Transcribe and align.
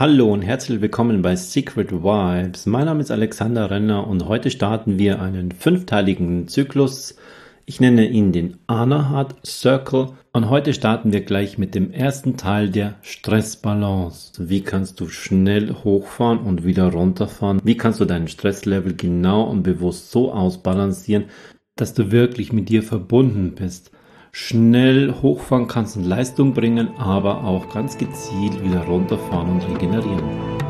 Hallo 0.00 0.32
und 0.32 0.42
herzlich 0.42 0.80
willkommen 0.80 1.22
bei 1.22 1.34
Secret 1.34 1.90
Vibes. 1.90 2.66
Mein 2.66 2.84
Name 2.84 3.00
ist 3.00 3.10
Alexander 3.10 3.68
Renner 3.68 4.06
und 4.06 4.28
heute 4.28 4.48
starten 4.52 4.96
wir 4.96 5.20
einen 5.20 5.50
fünfteiligen 5.50 6.46
Zyklus. 6.46 7.16
Ich 7.66 7.80
nenne 7.80 8.08
ihn 8.08 8.30
den 8.30 8.58
Anahat 8.68 9.34
Circle 9.44 10.10
und 10.32 10.50
heute 10.50 10.72
starten 10.72 11.12
wir 11.12 11.22
gleich 11.22 11.58
mit 11.58 11.74
dem 11.74 11.90
ersten 11.90 12.36
Teil 12.36 12.70
der 12.70 12.94
Stressbalance. 13.02 14.48
Wie 14.48 14.62
kannst 14.62 15.00
du 15.00 15.08
schnell 15.08 15.74
hochfahren 15.82 16.38
und 16.38 16.64
wieder 16.64 16.92
runterfahren? 16.92 17.60
Wie 17.64 17.76
kannst 17.76 17.98
du 17.98 18.04
deinen 18.04 18.28
Stresslevel 18.28 18.94
genau 18.94 19.50
und 19.50 19.64
bewusst 19.64 20.12
so 20.12 20.32
ausbalancieren, 20.32 21.24
dass 21.74 21.92
du 21.92 22.12
wirklich 22.12 22.52
mit 22.52 22.68
dir 22.68 22.84
verbunden 22.84 23.56
bist? 23.56 23.90
Schnell 24.32 25.14
hochfahren 25.22 25.66
kannst 25.66 25.96
und 25.96 26.04
Leistung 26.04 26.54
bringen, 26.54 26.88
aber 26.98 27.44
auch 27.44 27.72
ganz 27.72 27.98
gezielt 27.98 28.62
wieder 28.62 28.84
runterfahren 28.84 29.52
und 29.52 29.68
regenerieren. 29.68 30.67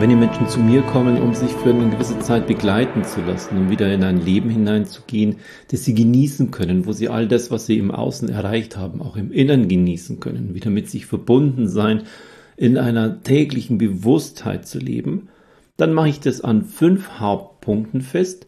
Wenn 0.00 0.08
die 0.08 0.16
Menschen 0.16 0.48
zu 0.48 0.60
mir 0.60 0.80
kommen, 0.80 1.20
um 1.20 1.34
sich 1.34 1.50
für 1.50 1.68
eine 1.68 1.90
gewisse 1.90 2.18
Zeit 2.20 2.46
begleiten 2.46 3.04
zu 3.04 3.20
lassen, 3.20 3.58
um 3.58 3.70
wieder 3.70 3.92
in 3.92 4.02
ein 4.02 4.24
Leben 4.24 4.48
hineinzugehen, 4.48 5.36
das 5.70 5.84
sie 5.84 5.92
genießen 5.92 6.50
können, 6.50 6.86
wo 6.86 6.92
sie 6.92 7.10
all 7.10 7.28
das, 7.28 7.50
was 7.50 7.66
sie 7.66 7.76
im 7.76 7.90
Außen 7.90 8.30
erreicht 8.30 8.78
haben, 8.78 9.02
auch 9.02 9.16
im 9.16 9.30
Innern 9.30 9.68
genießen 9.68 10.18
können, 10.18 10.54
wieder 10.54 10.70
mit 10.70 10.88
sich 10.88 11.04
verbunden 11.04 11.68
sein, 11.68 12.04
in 12.56 12.78
einer 12.78 13.22
täglichen 13.22 13.76
Bewusstheit 13.76 14.66
zu 14.66 14.78
leben, 14.78 15.28
dann 15.76 15.92
mache 15.92 16.08
ich 16.08 16.20
das 16.20 16.40
an 16.40 16.64
fünf 16.64 17.18
Hauptpunkten 17.18 18.00
fest, 18.00 18.46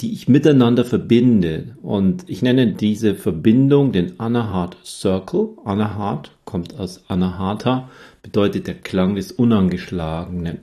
die 0.00 0.14
ich 0.14 0.26
miteinander 0.26 0.86
verbinde. 0.86 1.76
Und 1.82 2.24
ich 2.28 2.40
nenne 2.40 2.72
diese 2.72 3.14
Verbindung 3.14 3.92
den 3.92 4.18
Anahata 4.18 4.78
Circle. 4.84 5.50
Anahata 5.66 6.30
kommt 6.46 6.78
aus 6.78 7.04
Anahata, 7.08 7.90
bedeutet 8.22 8.66
der 8.66 8.74
Klang 8.76 9.16
des 9.16 9.32
Unangeschlagenen. 9.32 10.60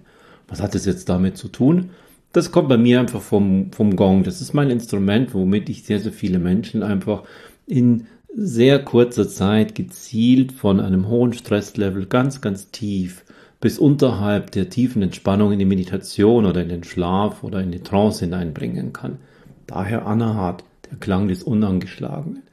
Was 0.48 0.62
hat 0.62 0.76
das 0.76 0.86
jetzt 0.86 1.10
damit 1.10 1.38
zu 1.38 1.48
tun? 1.48 1.90
Das 2.34 2.52
kommt 2.52 2.70
bei 2.70 2.78
mir 2.78 3.00
einfach 3.00 3.22
vom, 3.22 3.72
vom 3.72 3.96
Gong. 3.96 4.24
Das 4.24 4.42
ist 4.42 4.54
mein 4.54 4.70
Instrument, 4.70 5.34
womit 5.34 5.70
ich 5.70 5.84
sehr, 5.84 6.00
sehr 6.00 6.12
viele 6.12 6.40
Menschen 6.40 6.84
einfach 6.84 7.24
in 7.66 8.08
sehr 8.36 8.84
kurzer 8.84 9.30
Zeit 9.30 9.76
gezielt 9.76 10.52
von 10.52 10.82
einem 10.82 11.08
hohen 11.08 11.34
Stresslevel 11.34 12.06
ganz, 12.06 12.42
ganz 12.42 12.70
tief 12.72 13.24
bis 13.62 13.80
unterhalb 13.80 14.52
der 14.52 14.70
tiefen 14.70 15.02
Entspannung 15.02 15.54
in 15.54 15.60
die 15.60 15.66
Meditation 15.66 16.46
oder 16.46 16.62
in 16.62 16.70
den 16.70 16.84
Schlaf 16.84 17.44
oder 17.44 17.62
in 17.62 17.72
die 17.72 17.80
Trance 17.80 18.26
hineinbringen 18.26 18.94
kann. 18.94 19.18
Daher 19.66 20.06
Anahat, 20.06 20.64
der 20.92 20.98
Klang 21.00 21.30
des 21.30 21.42
Unangeschlagenen. 21.42 22.44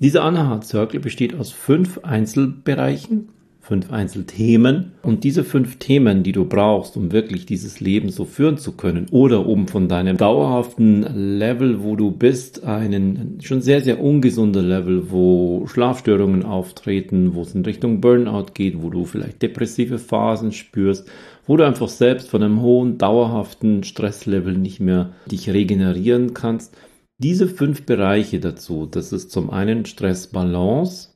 Dieser 0.00 0.24
Anahat 0.24 0.64
Circle 0.64 1.00
besteht 1.00 1.34
aus 1.34 1.52
fünf 1.52 1.98
Einzelbereichen 1.98 3.28
fünf 3.66 3.90
Einzelthemen. 3.90 4.92
Und 5.02 5.24
diese 5.24 5.42
fünf 5.42 5.76
Themen, 5.76 6.22
die 6.22 6.30
du 6.30 6.44
brauchst, 6.44 6.96
um 6.96 7.10
wirklich 7.10 7.46
dieses 7.46 7.80
Leben 7.80 8.10
so 8.10 8.24
führen 8.24 8.58
zu 8.58 8.72
können 8.72 9.08
oder 9.10 9.46
um 9.46 9.66
von 9.66 9.88
deinem 9.88 10.16
dauerhaften 10.16 11.02
Level, 11.38 11.82
wo 11.82 11.96
du 11.96 12.12
bist, 12.12 12.62
einen 12.62 13.40
schon 13.42 13.62
sehr, 13.62 13.82
sehr 13.82 14.00
ungesunder 14.00 14.62
Level, 14.62 15.10
wo 15.10 15.66
Schlafstörungen 15.66 16.44
auftreten, 16.44 17.34
wo 17.34 17.42
es 17.42 17.54
in 17.56 17.64
Richtung 17.64 18.00
Burnout 18.00 18.52
geht, 18.54 18.82
wo 18.82 18.90
du 18.90 19.04
vielleicht 19.04 19.42
depressive 19.42 19.98
Phasen 19.98 20.52
spürst, 20.52 21.08
wo 21.46 21.56
du 21.56 21.66
einfach 21.66 21.88
selbst 21.88 22.28
von 22.28 22.44
einem 22.44 22.62
hohen, 22.62 22.98
dauerhaften 22.98 23.82
Stresslevel 23.82 24.56
nicht 24.56 24.78
mehr 24.78 25.10
dich 25.26 25.50
regenerieren 25.50 26.34
kannst. 26.34 26.76
Diese 27.18 27.48
fünf 27.48 27.84
Bereiche 27.84 28.38
dazu, 28.38 28.86
das 28.86 29.12
ist 29.12 29.32
zum 29.32 29.50
einen 29.50 29.86
Stressbalance, 29.86 31.08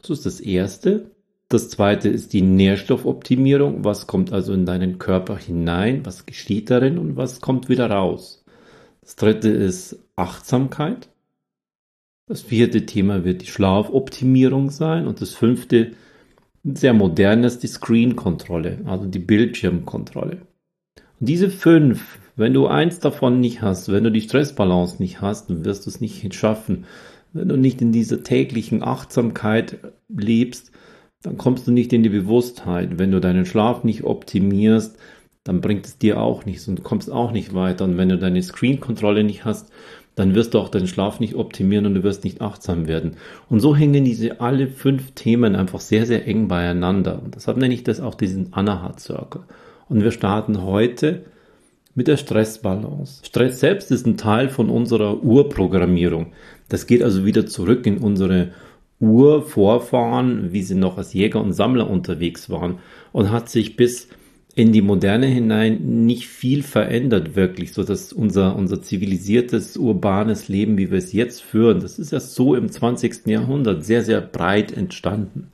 das 0.00 0.10
ist 0.10 0.26
das 0.26 0.40
erste. 0.40 1.10
Das 1.48 1.70
zweite 1.70 2.10
ist 2.10 2.34
die 2.34 2.42
Nährstoffoptimierung. 2.42 3.82
Was 3.82 4.06
kommt 4.06 4.32
also 4.32 4.52
in 4.52 4.66
deinen 4.66 4.98
Körper 4.98 5.38
hinein? 5.38 6.04
Was 6.04 6.26
geschieht 6.26 6.70
darin 6.70 6.98
und 6.98 7.16
was 7.16 7.40
kommt 7.40 7.70
wieder 7.70 7.90
raus? 7.90 8.44
Das 9.00 9.16
dritte 9.16 9.48
ist 9.48 9.98
Achtsamkeit. 10.14 11.08
Das 12.26 12.42
vierte 12.42 12.84
Thema 12.84 13.24
wird 13.24 13.40
die 13.40 13.46
Schlafoptimierung 13.46 14.70
sein. 14.70 15.06
Und 15.06 15.22
das 15.22 15.32
fünfte, 15.32 15.92
sehr 16.64 16.92
modernes, 16.92 17.58
die 17.58 17.68
Screen-Kontrolle, 17.68 18.80
also 18.84 19.06
die 19.06 19.18
Bildschirmkontrolle. 19.18 20.42
Und 21.18 21.28
diese 21.28 21.48
fünf, 21.48 22.18
wenn 22.36 22.52
du 22.52 22.66
eins 22.66 23.00
davon 23.00 23.40
nicht 23.40 23.62
hast, 23.62 23.90
wenn 23.90 24.04
du 24.04 24.12
die 24.12 24.20
Stressbalance 24.20 25.00
nicht 25.00 25.22
hast, 25.22 25.48
dann 25.48 25.64
wirst 25.64 25.86
du 25.86 25.90
es 25.90 26.02
nicht 26.02 26.34
schaffen. 26.34 26.84
Wenn 27.32 27.48
du 27.48 27.56
nicht 27.56 27.80
in 27.80 27.92
dieser 27.92 28.22
täglichen 28.22 28.82
Achtsamkeit 28.82 29.78
lebst, 30.08 30.72
dann 31.22 31.36
kommst 31.36 31.66
du 31.66 31.72
nicht 31.72 31.92
in 31.92 32.02
die 32.02 32.08
Bewusstheit. 32.08 32.98
Wenn 32.98 33.10
du 33.10 33.20
deinen 33.20 33.44
Schlaf 33.44 33.84
nicht 33.84 34.04
optimierst, 34.04 34.96
dann 35.44 35.60
bringt 35.60 35.86
es 35.86 35.98
dir 35.98 36.20
auch 36.20 36.44
nichts 36.44 36.68
und 36.68 36.78
du 36.78 36.82
kommst 36.82 37.10
auch 37.10 37.32
nicht 37.32 37.54
weiter. 37.54 37.84
Und 37.84 37.96
wenn 37.96 38.08
du 38.08 38.18
deine 38.18 38.42
Screen-Kontrolle 38.42 39.24
nicht 39.24 39.44
hast, 39.44 39.72
dann 40.14 40.34
wirst 40.34 40.54
du 40.54 40.58
auch 40.58 40.68
deinen 40.68 40.88
Schlaf 40.88 41.20
nicht 41.20 41.36
optimieren 41.36 41.86
und 41.86 41.94
du 41.94 42.02
wirst 42.02 42.24
nicht 42.24 42.40
achtsam 42.40 42.88
werden. 42.88 43.12
Und 43.48 43.60
so 43.60 43.74
hängen 43.76 44.04
diese 44.04 44.40
alle 44.40 44.66
fünf 44.66 45.12
Themen 45.12 45.54
einfach 45.54 45.80
sehr, 45.80 46.06
sehr 46.06 46.26
eng 46.26 46.48
beieinander. 46.48 47.22
Und 47.22 47.36
deshalb 47.36 47.56
nenne 47.56 47.74
ich 47.74 47.84
das 47.84 48.00
auch 48.00 48.14
diesen 48.14 48.52
Anahat 48.52 49.00
Circle. 49.00 49.42
Und 49.88 50.02
wir 50.02 50.10
starten 50.10 50.62
heute 50.62 51.24
mit 51.94 52.08
der 52.08 52.16
Stressbalance. 52.16 53.24
Stress 53.24 53.60
selbst 53.60 53.90
ist 53.90 54.06
ein 54.06 54.16
Teil 54.16 54.48
von 54.48 54.70
unserer 54.70 55.22
Urprogrammierung. 55.22 56.32
Das 56.68 56.86
geht 56.86 57.02
also 57.02 57.24
wieder 57.24 57.46
zurück 57.46 57.86
in 57.86 57.98
unsere 57.98 58.48
Urvorfahren, 59.00 60.52
wie 60.52 60.62
sie 60.62 60.74
noch 60.74 60.98
als 60.98 61.12
Jäger 61.12 61.40
und 61.40 61.52
Sammler 61.52 61.88
unterwegs 61.88 62.50
waren 62.50 62.78
und 63.12 63.30
hat 63.30 63.48
sich 63.48 63.76
bis 63.76 64.08
in 64.54 64.72
die 64.72 64.82
Moderne 64.82 65.26
hinein 65.26 66.04
nicht 66.06 66.26
viel 66.26 66.64
verändert 66.64 67.36
wirklich, 67.36 67.72
so 67.72 67.84
dass 67.84 68.12
unser, 68.12 68.56
unser 68.56 68.82
zivilisiertes, 68.82 69.76
urbanes 69.76 70.48
Leben, 70.48 70.76
wie 70.78 70.90
wir 70.90 70.98
es 70.98 71.12
jetzt 71.12 71.42
führen, 71.42 71.78
das 71.78 72.00
ist 72.00 72.10
ja 72.10 72.18
so 72.18 72.56
im 72.56 72.68
20. 72.68 73.26
Jahrhundert 73.26 73.84
sehr, 73.84 74.02
sehr 74.02 74.20
breit 74.20 74.76
entstanden. 74.76 75.52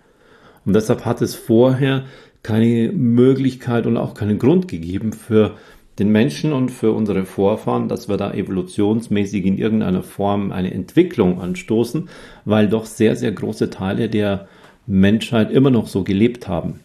Und 0.64 0.74
deshalb 0.74 1.04
hat 1.04 1.20
es 1.20 1.34
vorher 1.34 2.04
keine 2.42 2.92
Möglichkeit 2.92 3.86
und 3.86 3.98
auch 3.98 4.14
keinen 4.14 4.38
Grund 4.38 4.68
gegeben 4.68 5.12
für 5.12 5.56
den 5.98 6.10
Menschen 6.10 6.52
und 6.52 6.70
für 6.70 6.92
unsere 6.92 7.24
Vorfahren, 7.24 7.88
dass 7.88 8.08
wir 8.08 8.16
da 8.16 8.32
evolutionsmäßig 8.32 9.44
in 9.44 9.58
irgendeiner 9.58 10.02
Form 10.02 10.52
eine 10.52 10.72
Entwicklung 10.72 11.40
anstoßen, 11.40 12.08
weil 12.44 12.68
doch 12.68 12.86
sehr, 12.86 13.16
sehr 13.16 13.32
große 13.32 13.70
Teile 13.70 14.08
der 14.08 14.48
Menschheit 14.86 15.50
immer 15.50 15.70
noch 15.70 15.86
so 15.86 16.02
gelebt 16.02 16.48
haben. 16.48 16.80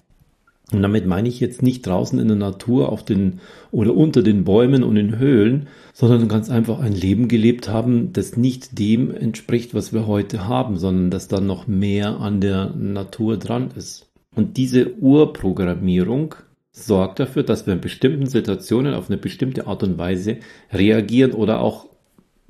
Und 0.72 0.84
damit 0.84 1.08
meine 1.08 1.28
ich 1.28 1.40
jetzt 1.40 1.64
nicht 1.64 1.88
draußen 1.88 2.20
in 2.20 2.28
der 2.28 2.38
Natur 2.38 2.90
auf 2.90 3.03
den 3.03 3.40
oder 3.72 3.96
unter 3.96 4.22
den 4.22 4.44
Bäumen 4.44 4.84
und 4.84 4.97
in 4.97 5.18
Höhlen, 5.18 5.68
sondern 5.94 6.28
ganz 6.28 6.52
einfach 6.52 6.80
ein 6.80 6.94
Leben 6.94 7.28
gelebt 7.28 7.70
haben, 7.70 8.14
das 8.14 8.38
nicht 8.38 8.78
dem 8.78 9.09
entspricht, 9.09 9.74
was 9.74 9.94
wir 9.94 10.06
heute 10.06 10.47
haben, 10.47 10.78
sondern 10.78 11.09
das 11.09 11.28
dann 11.28 11.47
noch 11.47 11.66
mehr 11.66 12.20
an 12.20 12.40
der 12.40 12.76
Natur 12.76 13.38
dran 13.38 13.72
ist. 13.76 14.12
Und 14.36 14.58
diese 14.58 14.96
Urprogrammierung, 15.00 16.36
sorgt 16.72 17.19
dafür, 17.19 17.44
dass 17.44 17.66
wir 17.66 17.74
in 17.74 17.81
bestimmten 17.81 18.28
Situationen 18.28 18.94
auf 18.94 19.09
eine 19.09 19.18
bestimmte 19.18 19.68
Art 19.68 19.84
und 19.84 19.97
Weise 19.97 20.38
reagieren 20.72 21.31
oder 21.31 21.62
auch 21.62 21.88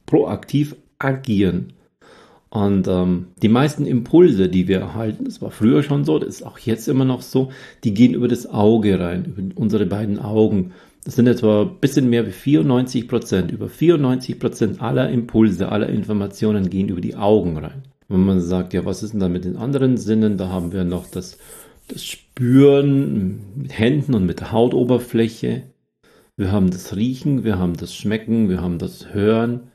proaktiv 0.06 0.76
agieren. 0.98 1.74
Und 2.50 2.88
ähm, 2.88 3.28
die 3.42 3.48
meisten 3.48 3.86
Impulse, 3.86 4.50
die 4.50 4.68
wir 4.68 4.80
erhalten, 4.80 5.26
das 5.26 5.42
war 5.42 5.52
früher 5.52 5.84
schon 5.84 6.04
so, 6.04 6.18
das 6.18 6.30
ist 6.30 6.44
auch 6.44 6.58
jetzt 6.58 6.88
immer 6.88 7.06
noch 7.06 7.22
so, 7.22 7.52
die 7.84 7.94
gehen 7.94 8.16
über 8.16 8.28
das 8.28 8.48
Auge 8.48 9.00
rein, 9.00 9.26
über 9.26 9.62
unsere 9.62 9.86
beiden 9.86 10.18
Augen. 10.18 10.72
Das 11.06 11.16
sind 11.16 11.28
etwa 11.28 11.62
ein 11.62 11.80
bisschen 11.80 12.10
mehr 12.10 12.26
wie 12.26 12.32
94 12.32 13.08
Prozent. 13.08 13.52
Über 13.52 13.70
94 13.70 14.40
Prozent 14.40 14.82
aller 14.82 15.10
Impulse, 15.10 15.72
aller 15.72 15.90
Informationen 15.90 16.70
gehen 16.70 16.90
über 16.90 17.02
die 17.02 17.16
Augen 17.16 17.58
rein. 17.58 17.84
Wenn 18.08 18.26
man 18.26 18.42
sagt, 18.42 18.74
ja, 18.74 18.84
was 18.84 19.04
ist 19.04 19.14
denn 19.14 19.20
da 19.20 19.30
mit 19.30 19.46
den 19.46 19.56
anderen 19.56 19.98
Sinnen? 19.98 20.38
Da 20.38 20.50
haben 20.50 20.72
wir 20.72 20.84
noch 20.84 21.06
das 21.06 21.38
das 21.90 22.06
Spüren 22.06 23.42
mit 23.56 23.78
Händen 23.78 24.14
und 24.14 24.26
mit 24.26 24.40
der 24.40 24.52
Hautoberfläche. 24.52 25.64
Wir 26.38 26.52
haben 26.52 26.72
das 26.72 26.96
Riechen, 26.96 27.44
wir 27.44 27.60
haben 27.60 27.76
das 27.76 27.94
Schmecken, 27.94 28.48
wir 28.48 28.62
haben 28.62 28.78
das 28.78 29.14
Hören. 29.14 29.72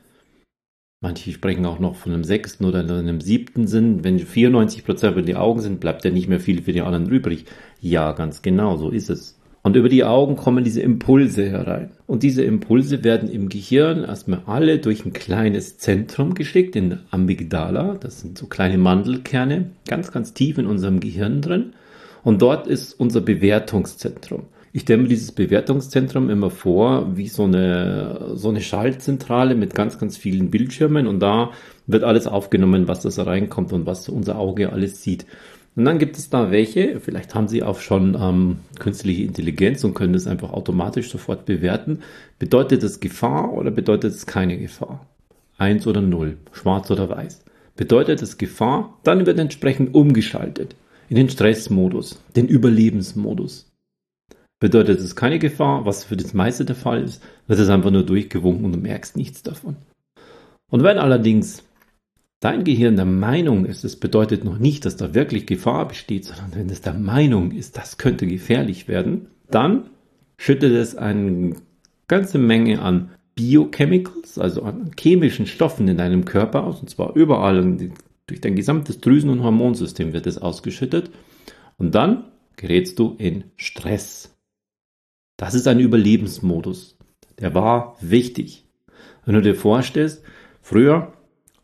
Manche 1.01 1.31
sprechen 1.31 1.65
auch 1.65 1.77
noch 1.77 1.95
von 1.95 2.13
einem 2.13 2.23
sechsten 2.23 2.65
oder 2.65 2.79
einem 2.79 3.21
siebten 3.21 3.67
Sinn. 3.67 4.03
Wenn 4.03 4.17
94% 4.17 5.13
für 5.13 5.21
die 5.21 5.35
Augen 5.35 5.59
sind, 5.59 5.79
bleibt 5.79 6.03
ja 6.05 6.09
nicht 6.09 6.27
mehr 6.27 6.39
viel 6.39 6.63
für 6.63 6.71
die 6.71 6.81
anderen 6.81 7.09
übrig. 7.09 7.45
Ja, 7.79 8.13
ganz 8.13 8.41
genau, 8.41 8.77
so 8.77 8.89
ist 8.89 9.09
es. 9.09 9.37
Und 9.61 9.75
über 9.75 9.89
die 9.89 10.03
Augen 10.03 10.35
kommen 10.35 10.63
diese 10.63 10.81
Impulse 10.81 11.49
herein. 11.49 11.91
Und 12.07 12.23
diese 12.23 12.43
Impulse 12.43 13.03
werden 13.03 13.29
im 13.29 13.49
Gehirn 13.49 14.03
erstmal 14.03 14.43
alle 14.45 14.79
durch 14.79 15.05
ein 15.05 15.13
kleines 15.13 15.77
Zentrum 15.77 16.33
geschickt, 16.33 16.75
in 16.75 16.99
Amygdala. 17.11 17.97
Das 17.99 18.21
sind 18.21 18.37
so 18.37 18.47
kleine 18.47 18.77
Mandelkerne, 18.77 19.71
ganz, 19.87 20.11
ganz 20.11 20.33
tief 20.33 20.57
in 20.57 20.65
unserem 20.65 20.99
Gehirn 20.99 21.41
drin. 21.41 21.73
Und 22.25 22.41
dort 22.41 22.65
ist 22.65 22.99
unser 22.99 23.21
Bewertungszentrum. 23.21 24.45
Ich 24.73 24.81
stelle 24.81 25.03
mir 25.03 25.07
dieses 25.07 25.31
Bewertungszentrum 25.31 26.31
immer 26.31 26.49
vor 26.49 27.15
wie 27.15 27.27
so 27.27 27.43
eine, 27.43 28.31
so 28.33 28.49
eine 28.49 28.61
Schaltzentrale 28.61 29.53
mit 29.53 29.75
ganz, 29.75 29.99
ganz 29.99 30.17
vielen 30.17 30.49
Bildschirmen 30.49 31.05
und 31.05 31.19
da 31.19 31.51
wird 31.85 32.03
alles 32.03 32.25
aufgenommen, 32.25 32.87
was 32.87 33.03
da 33.03 33.23
reinkommt 33.23 33.73
und 33.73 33.85
was 33.85 34.09
unser 34.09 34.39
Auge 34.39 34.73
alles 34.73 35.03
sieht. 35.03 35.27
Und 35.75 35.85
dann 35.85 35.99
gibt 35.99 36.17
es 36.17 36.31
da 36.31 36.49
welche, 36.49 36.99
vielleicht 36.99 37.35
haben 37.35 37.47
sie 37.47 37.61
auch 37.61 37.79
schon 37.79 38.17
ähm, 38.19 38.57
künstliche 38.79 39.21
Intelligenz 39.21 39.83
und 39.83 39.93
können 39.93 40.13
das 40.13 40.25
einfach 40.25 40.51
automatisch 40.51 41.11
sofort 41.11 41.45
bewerten. 41.45 41.99
Bedeutet 42.39 42.81
es 42.81 42.99
Gefahr 42.99 43.53
oder 43.53 43.69
bedeutet 43.69 44.13
es 44.13 44.25
keine 44.25 44.57
Gefahr? 44.57 45.05
Eins 45.59 45.85
oder 45.85 46.01
null, 46.01 46.37
schwarz 46.53 46.89
oder 46.89 47.07
weiß. 47.07 47.45
Bedeutet 47.77 48.23
es 48.23 48.39
Gefahr, 48.39 48.97
dann 49.03 49.27
wird 49.27 49.37
entsprechend 49.37 49.93
umgeschaltet 49.93 50.75
in 51.09 51.15
den 51.15 51.29
Stressmodus, 51.29 52.21
den 52.35 52.47
Überlebensmodus. 52.47 53.71
Bedeutet 54.59 54.99
es 54.99 55.15
keine 55.15 55.39
Gefahr, 55.39 55.85
was 55.85 56.03
für 56.03 56.17
das 56.17 56.33
meiste 56.33 56.65
der 56.65 56.75
Fall 56.75 57.03
ist, 57.03 57.21
wird 57.47 57.59
es 57.59 57.69
einfach 57.69 57.91
nur 57.91 58.03
durchgewunken 58.03 58.65
und 58.65 58.71
du 58.71 58.79
merkst 58.79 59.17
nichts 59.17 59.43
davon. 59.43 59.75
Und 60.71 60.83
wenn 60.83 60.97
allerdings 60.97 61.63
dein 62.39 62.63
Gehirn 62.63 62.95
der 62.95 63.05
Meinung 63.05 63.65
ist, 63.65 63.83
es 63.83 63.95
bedeutet 63.95 64.43
noch 64.43 64.57
nicht, 64.57 64.85
dass 64.85 64.97
da 64.97 65.13
wirklich 65.13 65.45
Gefahr 65.45 65.87
besteht, 65.87 66.25
sondern 66.25 66.55
wenn 66.55 66.69
es 66.69 66.81
der 66.81 66.93
Meinung 66.93 67.51
ist, 67.51 67.77
das 67.77 67.97
könnte 67.97 68.27
gefährlich 68.27 68.87
werden, 68.87 69.27
dann 69.49 69.89
schüttet 70.37 70.73
es 70.73 70.95
eine 70.95 71.55
ganze 72.07 72.37
Menge 72.37 72.81
an 72.81 73.09
Biochemicals, 73.35 74.37
also 74.37 74.63
an 74.63 74.91
chemischen 74.97 75.45
Stoffen 75.45 75.87
in 75.87 75.97
deinem 75.97 76.23
Körper 76.25 76.63
aus, 76.63 76.79
und 76.79 76.89
zwar 76.89 77.15
überall 77.15 77.59
durch 78.27 78.41
dein 78.41 78.55
gesamtes 78.55 78.99
Drüsen- 79.01 79.29
und 79.29 79.43
Hormonsystem 79.43 80.13
wird 80.13 80.27
es 80.27 80.37
ausgeschüttet. 80.37 81.11
Und 81.77 81.95
dann 81.95 82.25
gerätst 82.55 82.99
du 82.99 83.15
in 83.17 83.45
Stress. 83.55 84.35
Das 85.37 85.53
ist 85.53 85.67
ein 85.67 85.79
Überlebensmodus. 85.79 86.97
Der 87.39 87.53
war 87.53 87.97
wichtig. 87.99 88.65
Wenn 89.25 89.35
du 89.35 89.41
dir 89.41 89.55
vorstellst, 89.55 90.23
früher 90.61 91.13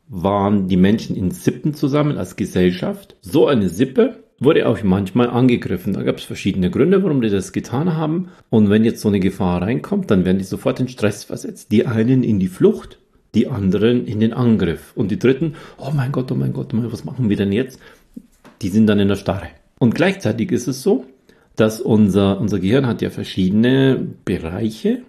waren 0.07 0.67
die 0.67 0.77
Menschen 0.77 1.15
in 1.15 1.31
Sippen 1.31 1.73
zusammen 1.73 2.17
als 2.17 2.35
Gesellschaft. 2.35 3.15
So 3.21 3.47
eine 3.47 3.69
Sippe 3.69 4.23
wurde 4.39 4.67
auch 4.67 4.83
manchmal 4.83 5.29
angegriffen. 5.29 5.93
Da 5.93 6.03
gab 6.03 6.17
es 6.17 6.23
verschiedene 6.23 6.69
Gründe, 6.69 7.03
warum 7.03 7.21
die 7.21 7.29
das 7.29 7.53
getan 7.53 7.95
haben. 7.95 8.29
Und 8.49 8.69
wenn 8.69 8.83
jetzt 8.83 9.01
so 9.01 9.07
eine 9.07 9.19
Gefahr 9.19 9.61
reinkommt, 9.61 10.11
dann 10.11 10.25
werden 10.25 10.39
die 10.39 10.43
sofort 10.43 10.79
in 10.79 10.89
Stress 10.89 11.23
versetzt. 11.23 11.71
Die 11.71 11.85
einen 11.85 12.23
in 12.23 12.39
die 12.39 12.47
Flucht, 12.47 12.99
die 13.35 13.47
anderen 13.47 14.05
in 14.05 14.19
den 14.19 14.33
Angriff. 14.33 14.91
Und 14.95 15.11
die 15.11 15.19
dritten, 15.19 15.55
oh 15.77 15.91
mein 15.93 16.11
Gott, 16.11 16.31
oh 16.31 16.35
mein 16.35 16.53
Gott, 16.53 16.71
was 16.73 17.05
machen 17.05 17.29
wir 17.29 17.37
denn 17.37 17.51
jetzt? 17.51 17.79
Die 18.61 18.69
sind 18.69 18.87
dann 18.87 18.99
in 18.99 19.07
der 19.07 19.15
Starre. 19.15 19.47
Und 19.79 19.95
gleichzeitig 19.95 20.51
ist 20.51 20.67
es 20.67 20.83
so, 20.83 21.05
dass 21.55 21.81
unser, 21.81 22.39
unser 22.39 22.59
Gehirn 22.59 22.87
hat 22.87 23.01
ja 23.01 23.09
verschiedene 23.09 24.07
Bereiche. 24.25 25.01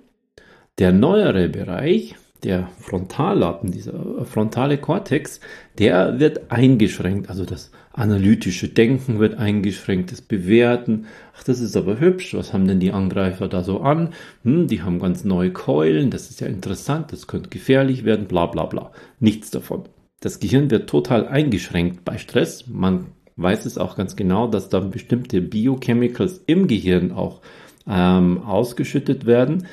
Der 0.78 0.92
neuere 0.92 1.48
Bereich, 1.48 2.14
der 2.42 2.68
Frontallappen, 2.78 3.70
dieser 3.70 4.24
frontale 4.24 4.78
Kortex, 4.78 5.40
der 5.78 6.18
wird 6.18 6.50
eingeschränkt. 6.50 7.28
Also 7.28 7.44
das 7.44 7.70
analytische 7.92 8.68
Denken 8.68 9.18
wird 9.18 9.36
eingeschränkt, 9.38 10.12
das 10.12 10.22
Bewerten. 10.22 11.06
Ach, 11.36 11.44
das 11.44 11.60
ist 11.60 11.76
aber 11.76 12.00
hübsch. 12.00 12.34
Was 12.34 12.52
haben 12.52 12.66
denn 12.66 12.80
die 12.80 12.92
Angreifer 12.92 13.48
da 13.48 13.62
so 13.62 13.80
an? 13.80 14.10
Hm, 14.44 14.66
die 14.66 14.82
haben 14.82 14.98
ganz 14.98 15.24
neue 15.24 15.52
Keulen. 15.52 16.10
Das 16.10 16.30
ist 16.30 16.40
ja 16.40 16.46
interessant. 16.46 17.12
Das 17.12 17.26
könnte 17.26 17.50
gefährlich 17.50 18.04
werden. 18.04 18.26
Bla, 18.26 18.46
bla, 18.46 18.66
bla. 18.66 18.92
Nichts 19.20 19.50
davon. 19.50 19.84
Das 20.20 20.40
Gehirn 20.40 20.70
wird 20.70 20.88
total 20.88 21.26
eingeschränkt 21.26 22.04
bei 22.04 22.16
Stress. 22.16 22.66
Man 22.68 23.08
weiß 23.36 23.66
es 23.66 23.78
auch 23.78 23.96
ganz 23.96 24.16
genau, 24.16 24.46
dass 24.46 24.68
da 24.68 24.80
bestimmte 24.80 25.40
Biochemicals 25.40 26.42
im 26.46 26.68
Gehirn 26.68 27.12
auch 27.12 27.40
ähm, 27.88 28.42
ausgeschüttet 28.42 29.26
werden, 29.26 29.66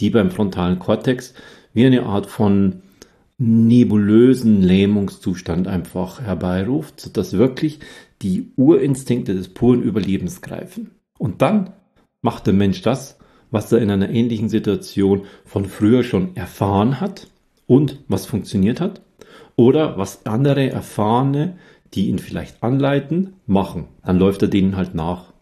die 0.00 0.10
beim 0.10 0.30
frontalen 0.30 0.78
Kortex 0.78 1.34
wie 1.72 1.86
eine 1.86 2.04
Art 2.04 2.26
von 2.26 2.82
nebulösen 3.38 4.62
Lähmungszustand 4.62 5.66
einfach 5.66 6.20
herbeiruft, 6.20 7.00
sodass 7.00 7.32
wirklich 7.32 7.80
die 8.22 8.52
Urinstinkte 8.56 9.34
des 9.34 9.48
puren 9.48 9.82
Überlebens 9.82 10.40
greifen. 10.40 10.92
Und 11.18 11.42
dann 11.42 11.72
macht 12.22 12.46
der 12.46 12.54
Mensch 12.54 12.82
das, 12.82 13.18
was 13.50 13.70
er 13.72 13.78
in 13.78 13.90
einer 13.90 14.10
ähnlichen 14.10 14.48
Situation 14.48 15.22
von 15.44 15.66
früher 15.66 16.02
schon 16.02 16.36
erfahren 16.36 17.00
hat 17.00 17.28
und 17.66 18.00
was 18.08 18.26
funktioniert 18.26 18.80
hat, 18.80 19.00
oder 19.56 19.96
was 19.98 20.26
andere 20.26 20.70
erfahrene, 20.70 21.56
die 21.94 22.08
ihn 22.08 22.18
vielleicht 22.18 22.62
anleiten, 22.62 23.34
machen. 23.46 23.86
Dann 24.04 24.18
läuft 24.18 24.42
er 24.42 24.48
denen 24.48 24.76
halt 24.76 24.94
nach. 24.94 25.32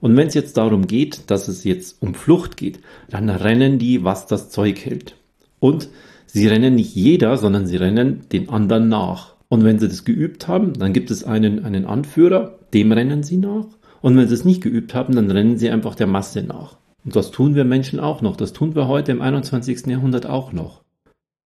Und 0.00 0.16
wenn 0.16 0.28
es 0.28 0.34
jetzt 0.34 0.56
darum 0.56 0.86
geht, 0.86 1.30
dass 1.30 1.48
es 1.48 1.64
jetzt 1.64 2.00
um 2.00 2.14
Flucht 2.14 2.56
geht, 2.56 2.80
dann 3.10 3.28
rennen 3.28 3.78
die, 3.78 4.04
was 4.04 4.26
das 4.26 4.50
Zeug 4.50 4.84
hält. 4.84 5.16
Und 5.58 5.88
sie 6.36 6.48
rennen 6.48 6.74
nicht 6.74 6.94
jeder, 6.94 7.38
sondern 7.38 7.66
sie 7.66 7.76
rennen 7.78 8.24
den 8.30 8.50
anderen 8.50 8.90
nach. 8.90 9.36
Und 9.48 9.64
wenn 9.64 9.78
sie 9.78 9.88
das 9.88 10.04
geübt 10.04 10.48
haben, 10.48 10.74
dann 10.74 10.92
gibt 10.92 11.10
es 11.10 11.24
einen, 11.24 11.64
einen 11.64 11.86
Anführer, 11.86 12.58
dem 12.74 12.92
rennen 12.92 13.22
sie 13.22 13.38
nach. 13.38 13.68
Und 14.02 14.18
wenn 14.18 14.28
sie 14.28 14.34
es 14.34 14.44
nicht 14.44 14.62
geübt 14.62 14.94
haben, 14.94 15.14
dann 15.16 15.30
rennen 15.30 15.56
sie 15.56 15.70
einfach 15.70 15.94
der 15.94 16.06
Masse 16.06 16.42
nach. 16.42 16.76
Und 17.06 17.16
das 17.16 17.30
tun 17.30 17.54
wir 17.54 17.64
Menschen 17.64 18.00
auch 18.00 18.20
noch. 18.20 18.36
Das 18.36 18.52
tun 18.52 18.74
wir 18.74 18.86
heute 18.86 19.12
im 19.12 19.22
21. 19.22 19.86
Jahrhundert 19.86 20.26
auch 20.26 20.52
noch. 20.52 20.82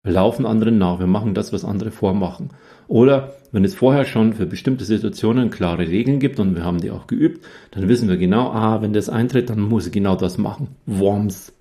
Wir 0.04 0.14
laufen 0.14 0.46
anderen 0.46 0.78
nach. 0.78 1.00
Wir 1.00 1.08
machen 1.08 1.34
das, 1.34 1.52
was 1.52 1.66
andere 1.66 1.92
vormachen. 1.92 2.52
Oder 2.88 3.34
wenn 3.52 3.66
es 3.66 3.76
vorher 3.76 4.06
schon 4.06 4.32
für 4.32 4.46
bestimmte 4.46 4.86
Situationen 4.86 5.50
klare 5.50 5.90
Regeln 5.90 6.22
gibt 6.22 6.40
und 6.40 6.56
wir 6.56 6.64
haben 6.64 6.80
die 6.80 6.92
auch 6.92 7.08
geübt, 7.08 7.44
dann 7.72 7.90
wissen 7.90 8.08
wir 8.08 8.16
genau, 8.16 8.52
ah, 8.52 8.82
wenn 8.82 8.94
das 8.94 9.10
eintritt, 9.10 9.50
dann 9.50 9.60
muss 9.60 9.88
ich 9.88 9.92
genau 9.92 10.16
das 10.16 10.38
machen. 10.38 10.70
Worms 10.86 11.52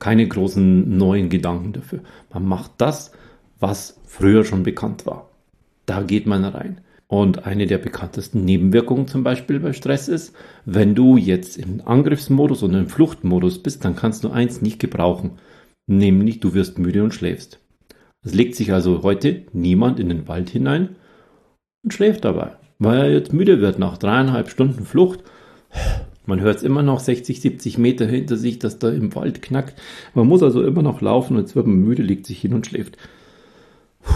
keine 0.00 0.26
großen 0.26 0.96
neuen 0.98 1.28
Gedanken 1.28 1.72
dafür. 1.72 2.00
Man 2.32 2.44
macht 2.46 2.72
das, 2.78 3.12
was 3.60 4.00
früher 4.04 4.44
schon 4.44 4.64
bekannt 4.64 5.06
war. 5.06 5.30
Da 5.86 6.02
geht 6.02 6.26
man 6.26 6.44
rein. 6.44 6.80
Und 7.06 7.44
eine 7.44 7.66
der 7.66 7.78
bekanntesten 7.78 8.44
Nebenwirkungen 8.44 9.08
zum 9.08 9.24
Beispiel 9.24 9.58
bei 9.58 9.72
Stress 9.72 10.08
ist, 10.08 10.34
wenn 10.64 10.94
du 10.94 11.16
jetzt 11.16 11.58
im 11.58 11.82
Angriffsmodus 11.84 12.62
oder 12.62 12.78
im 12.78 12.88
Fluchtmodus 12.88 13.62
bist, 13.62 13.84
dann 13.84 13.96
kannst 13.96 14.22
du 14.22 14.30
eins 14.30 14.62
nicht 14.62 14.78
gebrauchen, 14.78 15.32
nämlich 15.88 16.38
du 16.38 16.54
wirst 16.54 16.78
müde 16.78 17.02
und 17.02 17.12
schläfst. 17.12 17.58
Es 18.22 18.32
legt 18.32 18.54
sich 18.54 18.72
also 18.72 19.02
heute 19.02 19.42
niemand 19.52 19.98
in 19.98 20.08
den 20.08 20.28
Wald 20.28 20.50
hinein 20.50 20.96
und 21.82 21.92
schläft 21.92 22.24
dabei, 22.24 22.52
weil 22.78 22.98
er 22.98 23.10
jetzt 23.10 23.32
müde 23.32 23.60
wird 23.60 23.80
nach 23.80 23.98
dreieinhalb 23.98 24.48
Stunden 24.48 24.84
Flucht 24.84 25.24
man 26.26 26.40
hört 26.40 26.58
es 26.58 26.62
immer 26.62 26.82
noch 26.82 27.00
60, 27.00 27.40
70 27.40 27.78
Meter 27.78 28.06
hinter 28.06 28.36
sich, 28.36 28.58
dass 28.58 28.78
da 28.78 28.90
im 28.90 29.14
Wald 29.14 29.42
knackt. 29.42 29.80
Man 30.14 30.26
muss 30.26 30.42
also 30.42 30.62
immer 30.62 30.82
noch 30.82 31.00
laufen 31.00 31.36
und 31.36 31.42
jetzt 31.42 31.56
wird 31.56 31.66
man 31.66 31.76
müde, 31.76 32.02
legt 32.02 32.26
sich 32.26 32.40
hin 32.40 32.54
und 32.54 32.66
schläft. 32.66 32.96
Puh. 34.02 34.12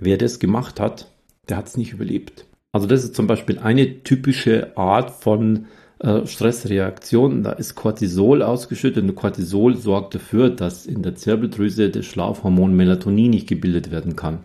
Wer 0.00 0.16
das 0.16 0.38
gemacht 0.38 0.80
hat, 0.80 1.10
der 1.48 1.56
hat 1.56 1.66
es 1.66 1.76
nicht 1.76 1.92
überlebt. 1.92 2.46
Also 2.72 2.86
das 2.86 3.02
ist 3.02 3.14
zum 3.14 3.26
Beispiel 3.26 3.58
eine 3.58 4.02
typische 4.04 4.76
Art 4.76 5.10
von 5.10 5.66
äh, 5.98 6.26
Stressreaktion. 6.26 7.42
Da 7.42 7.52
ist 7.52 7.74
Cortisol 7.74 8.42
ausgeschüttet 8.42 9.02
und 9.02 9.14
Cortisol 9.16 9.76
sorgt 9.76 10.14
dafür, 10.14 10.50
dass 10.50 10.86
in 10.86 11.02
der 11.02 11.16
Zirbeldrüse 11.16 11.90
das 11.90 12.06
Schlafhormon 12.06 12.76
Melatonin 12.76 13.30
nicht 13.30 13.48
gebildet 13.48 13.90
werden 13.90 14.14
kann. 14.14 14.40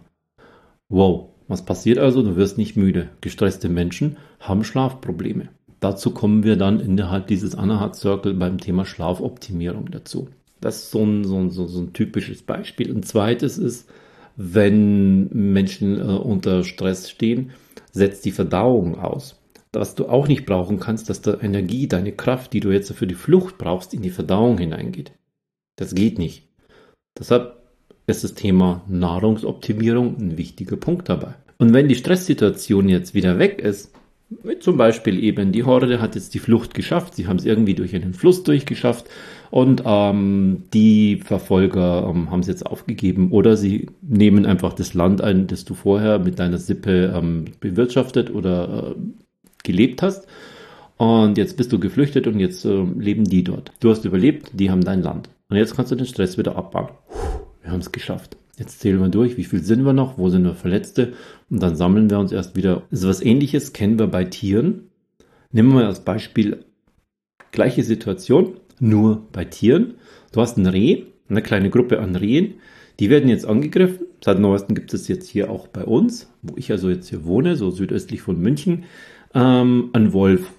Wow, 0.89 1.29
was 1.47 1.65
passiert 1.65 1.99
also? 1.99 2.23
Du 2.23 2.35
wirst 2.35 2.57
nicht 2.57 2.75
müde. 2.75 3.09
Gestresste 3.21 3.69
Menschen 3.69 4.17
haben 4.39 4.63
Schlafprobleme. 4.63 5.49
Dazu 5.83 6.11
kommen 6.11 6.45
wir 6.45 6.55
dann 6.55 6.79
innerhalb 6.79 7.27
dieses 7.27 7.55
Anahat 7.55 7.97
Circle 7.97 8.35
beim 8.35 8.57
Thema 8.57 8.85
Schlafoptimierung 8.85 9.91
dazu. 9.91 10.29
Das 10.61 10.77
ist 10.77 10.91
so 10.91 11.03
ein, 11.03 11.25
so 11.25 11.37
ein, 11.37 11.49
so 11.49 11.67
ein 11.81 11.91
typisches 11.91 12.41
Beispiel. 12.41 12.89
Ein 12.89 13.03
zweites 13.03 13.57
ist, 13.57 13.89
wenn 14.37 15.27
Menschen 15.27 15.99
äh, 15.99 16.03
unter 16.03 16.63
Stress 16.63 17.09
stehen, 17.09 17.51
setzt 17.91 18.23
die 18.23 18.31
Verdauung 18.31 18.97
aus. 18.97 19.41
Was 19.73 19.93
du 19.93 20.07
auch 20.07 20.29
nicht 20.29 20.45
brauchen 20.45 20.79
kannst, 20.79 21.09
dass 21.09 21.21
da 21.21 21.37
Energie, 21.41 21.89
deine 21.89 22.13
Kraft, 22.13 22.53
die 22.53 22.61
du 22.61 22.71
jetzt 22.71 22.93
für 22.93 23.05
die 23.05 23.13
Flucht 23.13 23.57
brauchst, 23.57 23.93
in 23.93 24.01
die 24.01 24.09
Verdauung 24.09 24.57
hineingeht. 24.59 25.11
Das 25.75 25.93
geht 25.93 26.17
nicht. 26.17 26.47
Deshalb 27.19 27.57
ist 28.07 28.23
das 28.23 28.35
Thema 28.35 28.85
Nahrungsoptimierung 28.87 30.15
ein 30.17 30.37
wichtiger 30.37 30.77
Punkt 30.77 31.09
dabei. 31.09 31.35
Und 31.57 31.73
wenn 31.73 31.89
die 31.89 31.95
Stresssituation 31.95 32.87
jetzt 32.87 33.13
wieder 33.13 33.37
weg 33.37 33.59
ist, 33.59 33.93
zum 34.59 34.77
Beispiel 34.77 35.23
eben, 35.23 35.51
die 35.51 35.63
Horde 35.63 36.01
hat 36.01 36.15
jetzt 36.15 36.33
die 36.33 36.39
Flucht 36.39 36.73
geschafft, 36.73 37.15
sie 37.15 37.27
haben 37.27 37.37
es 37.37 37.45
irgendwie 37.45 37.73
durch 37.73 37.95
einen 37.95 38.13
Fluss 38.13 38.43
durchgeschafft 38.43 39.05
und 39.49 39.83
ähm, 39.85 40.63
die 40.73 41.17
Verfolger 41.17 42.09
ähm, 42.09 42.31
haben 42.31 42.39
es 42.39 42.47
jetzt 42.47 42.65
aufgegeben 42.65 43.31
oder 43.31 43.57
sie 43.57 43.87
nehmen 44.01 44.45
einfach 44.45 44.73
das 44.73 44.93
Land 44.93 45.21
ein, 45.21 45.47
das 45.47 45.65
du 45.65 45.73
vorher 45.73 46.19
mit 46.19 46.39
deiner 46.39 46.57
Sippe 46.57 47.13
ähm, 47.15 47.45
bewirtschaftet 47.59 48.33
oder 48.33 48.95
äh, 48.95 48.95
gelebt 49.63 50.01
hast. 50.01 50.27
Und 50.97 51.37
jetzt 51.37 51.57
bist 51.57 51.71
du 51.71 51.79
geflüchtet 51.79 52.27
und 52.27 52.39
jetzt 52.39 52.65
äh, 52.65 52.83
leben 52.97 53.25
die 53.25 53.43
dort. 53.43 53.71
Du 53.79 53.89
hast 53.89 54.05
überlebt, 54.05 54.51
die 54.53 54.71
haben 54.71 54.83
dein 54.83 55.01
Land. 55.01 55.29
Und 55.49 55.57
jetzt 55.57 55.75
kannst 55.75 55.91
du 55.91 55.95
den 55.95 56.05
Stress 56.05 56.37
wieder 56.37 56.55
abbauen. 56.55 56.89
Wir 57.61 57.71
haben 57.71 57.79
es 57.79 57.91
geschafft. 57.91 58.37
Jetzt 58.57 58.81
zählen 58.81 58.99
wir 58.99 59.09
durch, 59.09 59.37
wie 59.37 59.45
viel 59.45 59.63
sind 59.63 59.83
wir 59.83 59.93
noch, 59.93 60.17
wo 60.17 60.29
sind 60.29 60.43
wir 60.43 60.53
Verletzte 60.53 61.13
und 61.49 61.61
dann 61.61 61.75
sammeln 61.75 62.09
wir 62.09 62.19
uns 62.19 62.31
erst 62.31 62.55
wieder. 62.55 62.83
Also 62.91 63.09
was 63.09 63.21
ähnliches 63.21 63.73
kennen 63.73 63.97
wir 63.97 64.07
bei 64.07 64.25
Tieren. 64.25 64.89
Nehmen 65.51 65.69
wir 65.69 65.75
mal 65.75 65.85
als 65.85 66.01
Beispiel 66.01 66.65
Gleiche 67.51 67.83
Situation, 67.83 68.57
nur 68.79 69.27
bei 69.31 69.45
Tieren. 69.45 69.95
Du 70.31 70.41
hast 70.41 70.57
ein 70.57 70.65
Reh, 70.65 71.03
eine 71.29 71.41
kleine 71.41 71.69
Gruppe 71.69 71.99
an 71.99 72.15
Rehen, 72.15 72.55
die 72.99 73.09
werden 73.09 73.29
jetzt 73.29 73.45
angegriffen. 73.45 74.07
Seit 74.23 74.39
neuestem 74.39 74.75
gibt 74.75 74.93
es 74.93 75.07
jetzt 75.07 75.29
hier 75.29 75.49
auch 75.49 75.67
bei 75.67 75.83
uns, 75.83 76.31
wo 76.41 76.55
ich 76.57 76.71
also 76.71 76.89
jetzt 76.89 77.09
hier 77.09 77.25
wohne, 77.25 77.55
so 77.55 77.71
südöstlich 77.71 78.21
von 78.21 78.39
München, 78.39 78.85
ähm, 79.33 79.89
ein 79.93 80.13
Wolf. 80.13 80.51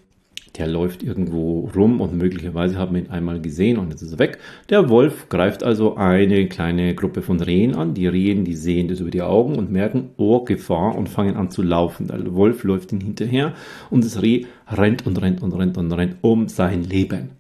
Der 0.56 0.68
läuft 0.68 1.02
irgendwo 1.02 1.68
rum 1.74 2.00
und 2.00 2.16
möglicherweise 2.16 2.78
haben 2.78 2.94
wir 2.94 3.02
ihn 3.02 3.10
einmal 3.10 3.40
gesehen 3.40 3.76
und 3.76 3.90
jetzt 3.90 4.02
ist 4.02 4.12
er 4.12 4.20
weg. 4.20 4.38
Der 4.70 4.88
Wolf 4.88 5.28
greift 5.28 5.64
also 5.64 5.96
eine 5.96 6.46
kleine 6.46 6.94
Gruppe 6.94 7.22
von 7.22 7.40
Rehen 7.40 7.74
an. 7.74 7.94
Die 7.94 8.06
Rehen, 8.06 8.44
die 8.44 8.54
sehen 8.54 8.86
das 8.86 9.00
über 9.00 9.10
die 9.10 9.22
Augen 9.22 9.56
und 9.56 9.72
merken, 9.72 10.10
oh, 10.16 10.44
Gefahr 10.44 10.96
und 10.96 11.08
fangen 11.08 11.34
an 11.34 11.50
zu 11.50 11.62
laufen. 11.62 12.06
Der 12.06 12.34
Wolf 12.34 12.62
läuft 12.62 12.92
ihnen 12.92 13.00
hinterher 13.00 13.54
und 13.90 14.04
das 14.04 14.22
Reh 14.22 14.44
rennt 14.68 15.04
und 15.06 15.20
rennt 15.20 15.42
und 15.42 15.52
rennt 15.54 15.76
und 15.76 15.92
rennt 15.92 16.16
um 16.20 16.46
sein 16.48 16.84
Leben. 16.84 17.30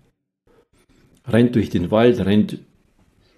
Rennt 1.28 1.54
durch 1.54 1.70
den 1.70 1.92
Wald, 1.92 2.18
rennt 2.24 2.58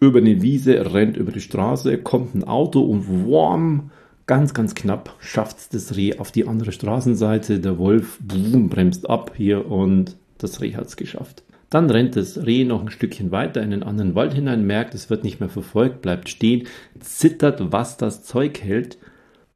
über 0.01 0.21
eine 0.21 0.41
Wiese, 0.41 0.93
rennt 0.95 1.19
über 1.19 1.33
die 1.33 1.41
Straße, 1.41 1.99
kommt 1.99 2.35
ein 2.35 2.45
Auto 2.45 2.81
und 2.81 3.09
wham, 3.29 3.91
Ganz, 4.27 4.55
ganz 4.55 4.75
knapp 4.75 5.15
schafft 5.21 5.73
das 5.73 5.95
Reh 5.97 6.19
auf 6.19 6.33
die 6.33 6.49
andere 6.49 6.73
Straßenseite. 6.73 7.61
Der 7.61 7.79
Wolf 7.79 8.19
boom, 8.21 8.69
bremst 8.69 9.09
ab 9.09 9.33
hier 9.37 9.71
und 9.71 10.17
das 10.39 10.61
Reh 10.61 10.75
hat 10.75 10.87
es 10.87 10.97
geschafft. 10.97 11.45
Dann 11.71 11.91
rennt 11.91 12.17
das 12.17 12.45
Reh 12.45 12.65
noch 12.65 12.83
ein 12.83 12.91
Stückchen 12.91 13.31
weiter 13.31 13.63
in 13.63 13.71
den 13.71 13.85
anderen 13.85 14.17
Wald 14.17 14.35
hinein, 14.35 14.67
merkt, 14.67 14.95
es 14.95 15.11
wird 15.11 15.23
nicht 15.23 15.39
mehr 15.41 15.49
verfolgt, 15.49 16.03
bleibt 16.03 16.29
stehen, 16.29 16.67
zittert, 16.99 17.73
was 17.73 17.97
das 17.97 18.25
Zeug 18.25 18.61
hält, 18.63 18.99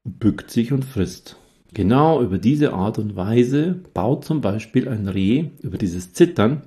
bückt 0.05 0.51
sich 0.51 0.73
und 0.73 0.85
frisst. 0.85 1.37
Genau 1.73 2.23
über 2.23 2.39
diese 2.39 2.73
Art 2.73 2.99
und 2.99 3.17
Weise 3.17 3.81
baut 3.95 4.25
zum 4.25 4.41
Beispiel 4.41 4.89
ein 4.89 5.09
Reh 5.09 5.51
über 5.63 5.79
dieses 5.79 6.13
Zittern 6.13 6.63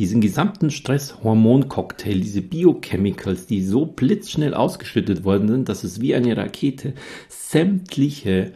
diesen 0.00 0.22
gesamten 0.22 0.70
Stresshormoncocktail, 0.70 2.20
diese 2.20 2.40
Biochemicals, 2.40 3.44
die 3.44 3.62
so 3.62 3.84
blitzschnell 3.84 4.54
ausgeschüttet 4.54 5.24
worden 5.24 5.46
sind, 5.46 5.68
dass 5.68 5.84
es 5.84 6.00
wie 6.00 6.14
eine 6.14 6.34
Rakete 6.38 6.94
sämtliche 7.28 8.54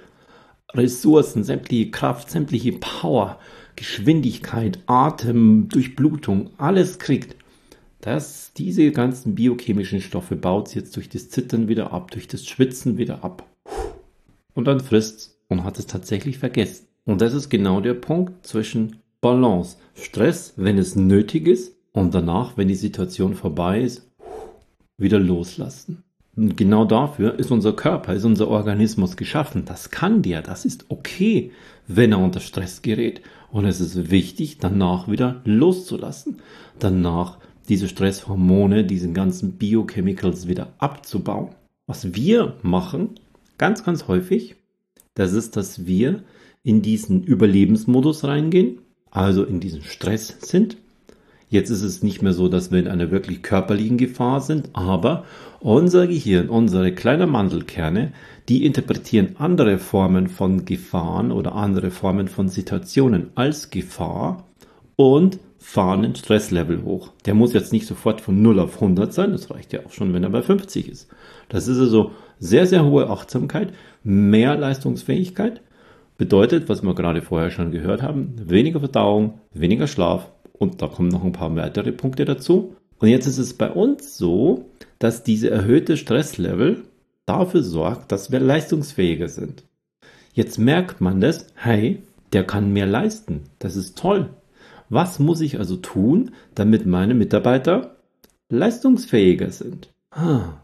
Ressourcen, 0.72 1.44
sämtliche 1.44 1.90
Kraft, 1.90 2.30
sämtliche 2.30 2.72
Power, 2.72 3.38
Geschwindigkeit, 3.76 4.78
Atem, 4.86 5.68
Durchblutung, 5.68 6.48
alles 6.56 6.98
kriegt. 6.98 7.36
dass 8.00 8.52
diese 8.52 8.90
ganzen 8.90 9.34
biochemischen 9.34 10.02
Stoffe 10.02 10.36
baut 10.36 10.68
es 10.68 10.74
jetzt 10.74 10.96
durch 10.96 11.08
das 11.08 11.30
Zittern 11.30 11.68
wieder 11.68 11.92
ab, 11.92 12.10
durch 12.10 12.28
das 12.28 12.46
Schwitzen 12.46 12.98
wieder 12.98 13.24
ab. 13.24 13.46
Und 14.54 14.66
dann 14.66 14.80
frisst 14.80 15.38
und 15.48 15.64
hat 15.64 15.78
es 15.78 15.86
tatsächlich 15.86 16.36
vergessen. 16.38 16.86
Und 17.06 17.22
das 17.22 17.32
ist 17.32 17.48
genau 17.48 17.80
der 17.80 17.94
Punkt 17.94 18.46
zwischen 18.46 18.96
Balance. 19.24 19.78
Stress, 19.94 20.52
wenn 20.56 20.76
es 20.76 20.96
nötig 20.96 21.48
ist 21.48 21.74
und 21.92 22.14
danach, 22.14 22.58
wenn 22.58 22.68
die 22.68 22.74
Situation 22.74 23.32
vorbei 23.34 23.80
ist, 23.80 24.06
wieder 24.98 25.18
loslassen. 25.18 26.04
Und 26.36 26.58
genau 26.58 26.84
dafür 26.84 27.38
ist 27.38 27.50
unser 27.50 27.72
Körper, 27.72 28.12
ist 28.12 28.24
unser 28.24 28.48
Organismus 28.48 29.16
geschaffen. 29.16 29.64
Das 29.64 29.90
kann 29.90 30.20
der, 30.20 30.42
das 30.42 30.66
ist 30.66 30.84
okay, 30.90 31.52
wenn 31.86 32.12
er 32.12 32.18
unter 32.18 32.40
Stress 32.40 32.82
gerät. 32.82 33.22
Und 33.50 33.64
es 33.64 33.80
ist 33.80 34.10
wichtig, 34.10 34.58
danach 34.58 35.08
wieder 35.08 35.40
loszulassen. 35.46 36.42
Danach 36.78 37.38
diese 37.70 37.88
Stresshormone, 37.88 38.84
diesen 38.84 39.14
ganzen 39.14 39.52
Biochemicals 39.52 40.48
wieder 40.48 40.74
abzubauen. 40.76 41.54
Was 41.86 42.14
wir 42.14 42.58
machen, 42.60 43.18
ganz, 43.56 43.84
ganz 43.84 44.06
häufig, 44.06 44.56
das 45.14 45.32
ist, 45.32 45.56
dass 45.56 45.86
wir 45.86 46.24
in 46.62 46.82
diesen 46.82 47.22
Überlebensmodus 47.24 48.24
reingehen 48.24 48.80
also 49.14 49.44
in 49.44 49.60
diesem 49.60 49.82
Stress 49.82 50.36
sind. 50.40 50.76
Jetzt 51.48 51.70
ist 51.70 51.82
es 51.82 52.02
nicht 52.02 52.20
mehr 52.20 52.32
so, 52.32 52.48
dass 52.48 52.72
wir 52.72 52.80
in 52.80 52.88
einer 52.88 53.10
wirklich 53.10 53.42
körperlichen 53.42 53.96
Gefahr 53.96 54.40
sind, 54.40 54.70
aber 54.72 55.24
unser 55.60 56.06
Gehirn, 56.06 56.48
unsere 56.48 56.92
kleinen 56.92 57.30
Mandelkerne, 57.30 58.12
die 58.48 58.66
interpretieren 58.66 59.36
andere 59.38 59.78
Formen 59.78 60.28
von 60.28 60.64
Gefahren 60.64 61.30
oder 61.30 61.54
andere 61.54 61.90
Formen 61.90 62.28
von 62.28 62.48
Situationen 62.48 63.30
als 63.36 63.70
Gefahr 63.70 64.44
und 64.96 65.38
fahren 65.58 66.02
den 66.02 66.16
Stresslevel 66.16 66.82
hoch. 66.82 67.12
Der 67.24 67.34
muss 67.34 67.54
jetzt 67.54 67.72
nicht 67.72 67.86
sofort 67.86 68.20
von 68.20 68.42
0 68.42 68.58
auf 68.58 68.74
100 68.74 69.14
sein, 69.14 69.30
das 69.30 69.50
reicht 69.50 69.72
ja 69.72 69.86
auch 69.86 69.92
schon, 69.92 70.12
wenn 70.12 70.24
er 70.24 70.30
bei 70.30 70.42
50 70.42 70.88
ist. 70.88 71.08
Das 71.48 71.68
ist 71.68 71.78
also 71.78 72.10
sehr, 72.40 72.66
sehr 72.66 72.84
hohe 72.84 73.08
Achtsamkeit, 73.08 73.72
mehr 74.02 74.56
Leistungsfähigkeit 74.56 75.62
Bedeutet, 76.16 76.68
was 76.68 76.82
wir 76.82 76.94
gerade 76.94 77.22
vorher 77.22 77.50
schon 77.50 77.72
gehört 77.72 78.02
haben, 78.02 78.34
weniger 78.36 78.78
Verdauung, 78.78 79.40
weniger 79.52 79.86
Schlaf 79.86 80.30
und 80.52 80.80
da 80.80 80.86
kommen 80.86 81.08
noch 81.08 81.24
ein 81.24 81.32
paar 81.32 81.54
weitere 81.56 81.92
Punkte 81.92 82.24
dazu. 82.24 82.76
Und 82.98 83.08
jetzt 83.08 83.26
ist 83.26 83.38
es 83.38 83.54
bei 83.54 83.70
uns 83.70 84.16
so, 84.16 84.70
dass 84.98 85.24
diese 85.24 85.50
erhöhte 85.50 85.96
Stresslevel 85.96 86.84
dafür 87.26 87.62
sorgt, 87.62 88.12
dass 88.12 88.30
wir 88.30 88.40
leistungsfähiger 88.40 89.28
sind. 89.28 89.64
Jetzt 90.32 90.58
merkt 90.58 91.00
man 91.00 91.20
das, 91.20 91.48
hey, 91.54 92.02
der 92.32 92.44
kann 92.44 92.72
mehr 92.72 92.86
leisten. 92.86 93.42
Das 93.58 93.76
ist 93.76 93.98
toll. 93.98 94.30
Was 94.88 95.18
muss 95.18 95.40
ich 95.40 95.58
also 95.58 95.76
tun, 95.76 96.32
damit 96.54 96.86
meine 96.86 97.14
Mitarbeiter 97.14 97.96
leistungsfähiger 98.48 99.50
sind? 99.50 99.92
Ah, 100.10 100.60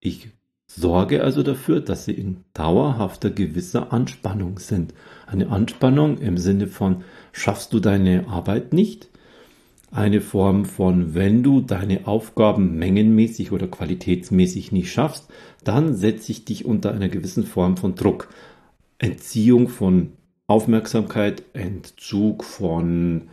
ich 0.00 0.30
Sorge 0.78 1.24
also 1.24 1.42
dafür, 1.42 1.80
dass 1.80 2.04
sie 2.04 2.12
in 2.12 2.44
dauerhafter 2.52 3.30
gewisser 3.30 3.94
Anspannung 3.94 4.58
sind. 4.58 4.92
Eine 5.26 5.48
Anspannung 5.48 6.18
im 6.18 6.36
Sinne 6.36 6.66
von, 6.66 7.02
schaffst 7.32 7.72
du 7.72 7.80
deine 7.80 8.28
Arbeit 8.28 8.74
nicht? 8.74 9.08
Eine 9.90 10.20
Form 10.20 10.66
von, 10.66 11.14
wenn 11.14 11.42
du 11.42 11.62
deine 11.62 12.06
Aufgaben 12.06 12.76
mengenmäßig 12.76 13.52
oder 13.52 13.68
qualitätsmäßig 13.68 14.70
nicht 14.70 14.92
schaffst, 14.92 15.28
dann 15.64 15.94
setze 15.94 16.30
ich 16.32 16.44
dich 16.44 16.66
unter 16.66 16.92
einer 16.92 17.08
gewissen 17.08 17.44
Form 17.44 17.78
von 17.78 17.94
Druck. 17.94 18.28
Entziehung 18.98 19.68
von 19.68 20.12
Aufmerksamkeit, 20.46 21.42
Entzug 21.54 22.44
von 22.44 23.28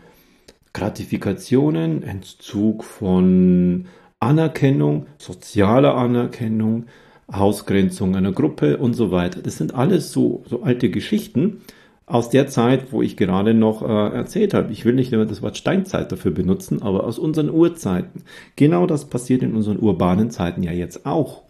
Gratifikationen, 0.71 2.03
Entzug 2.03 2.85
von 2.85 3.87
Anerkennung, 4.21 5.07
sozialer 5.17 5.95
Anerkennung, 5.95 6.85
Ausgrenzung 7.27 8.15
einer 8.15 8.31
Gruppe 8.31 8.77
und 8.77 8.93
so 8.93 9.11
weiter. 9.11 9.41
Das 9.41 9.57
sind 9.57 9.73
alles 9.73 10.11
so, 10.11 10.43
so 10.47 10.63
alte 10.63 10.89
Geschichten 10.89 11.61
aus 12.05 12.29
der 12.29 12.47
Zeit, 12.47 12.91
wo 12.91 13.01
ich 13.01 13.17
gerade 13.17 13.53
noch 13.53 13.81
äh, 13.81 14.15
erzählt 14.15 14.53
habe. 14.53 14.71
Ich 14.71 14.85
will 14.85 14.93
nicht 14.93 15.13
immer 15.13 15.25
das 15.25 15.41
Wort 15.41 15.57
Steinzeit 15.57 16.11
dafür 16.11 16.31
benutzen, 16.31 16.81
aber 16.81 17.05
aus 17.05 17.17
unseren 17.17 17.49
Urzeiten. 17.49 18.23
Genau 18.55 18.85
das 18.85 19.05
passiert 19.05 19.41
in 19.41 19.55
unseren 19.55 19.79
urbanen 19.79 20.29
Zeiten 20.29 20.63
ja 20.63 20.71
jetzt 20.71 21.05
auch. 21.05 21.43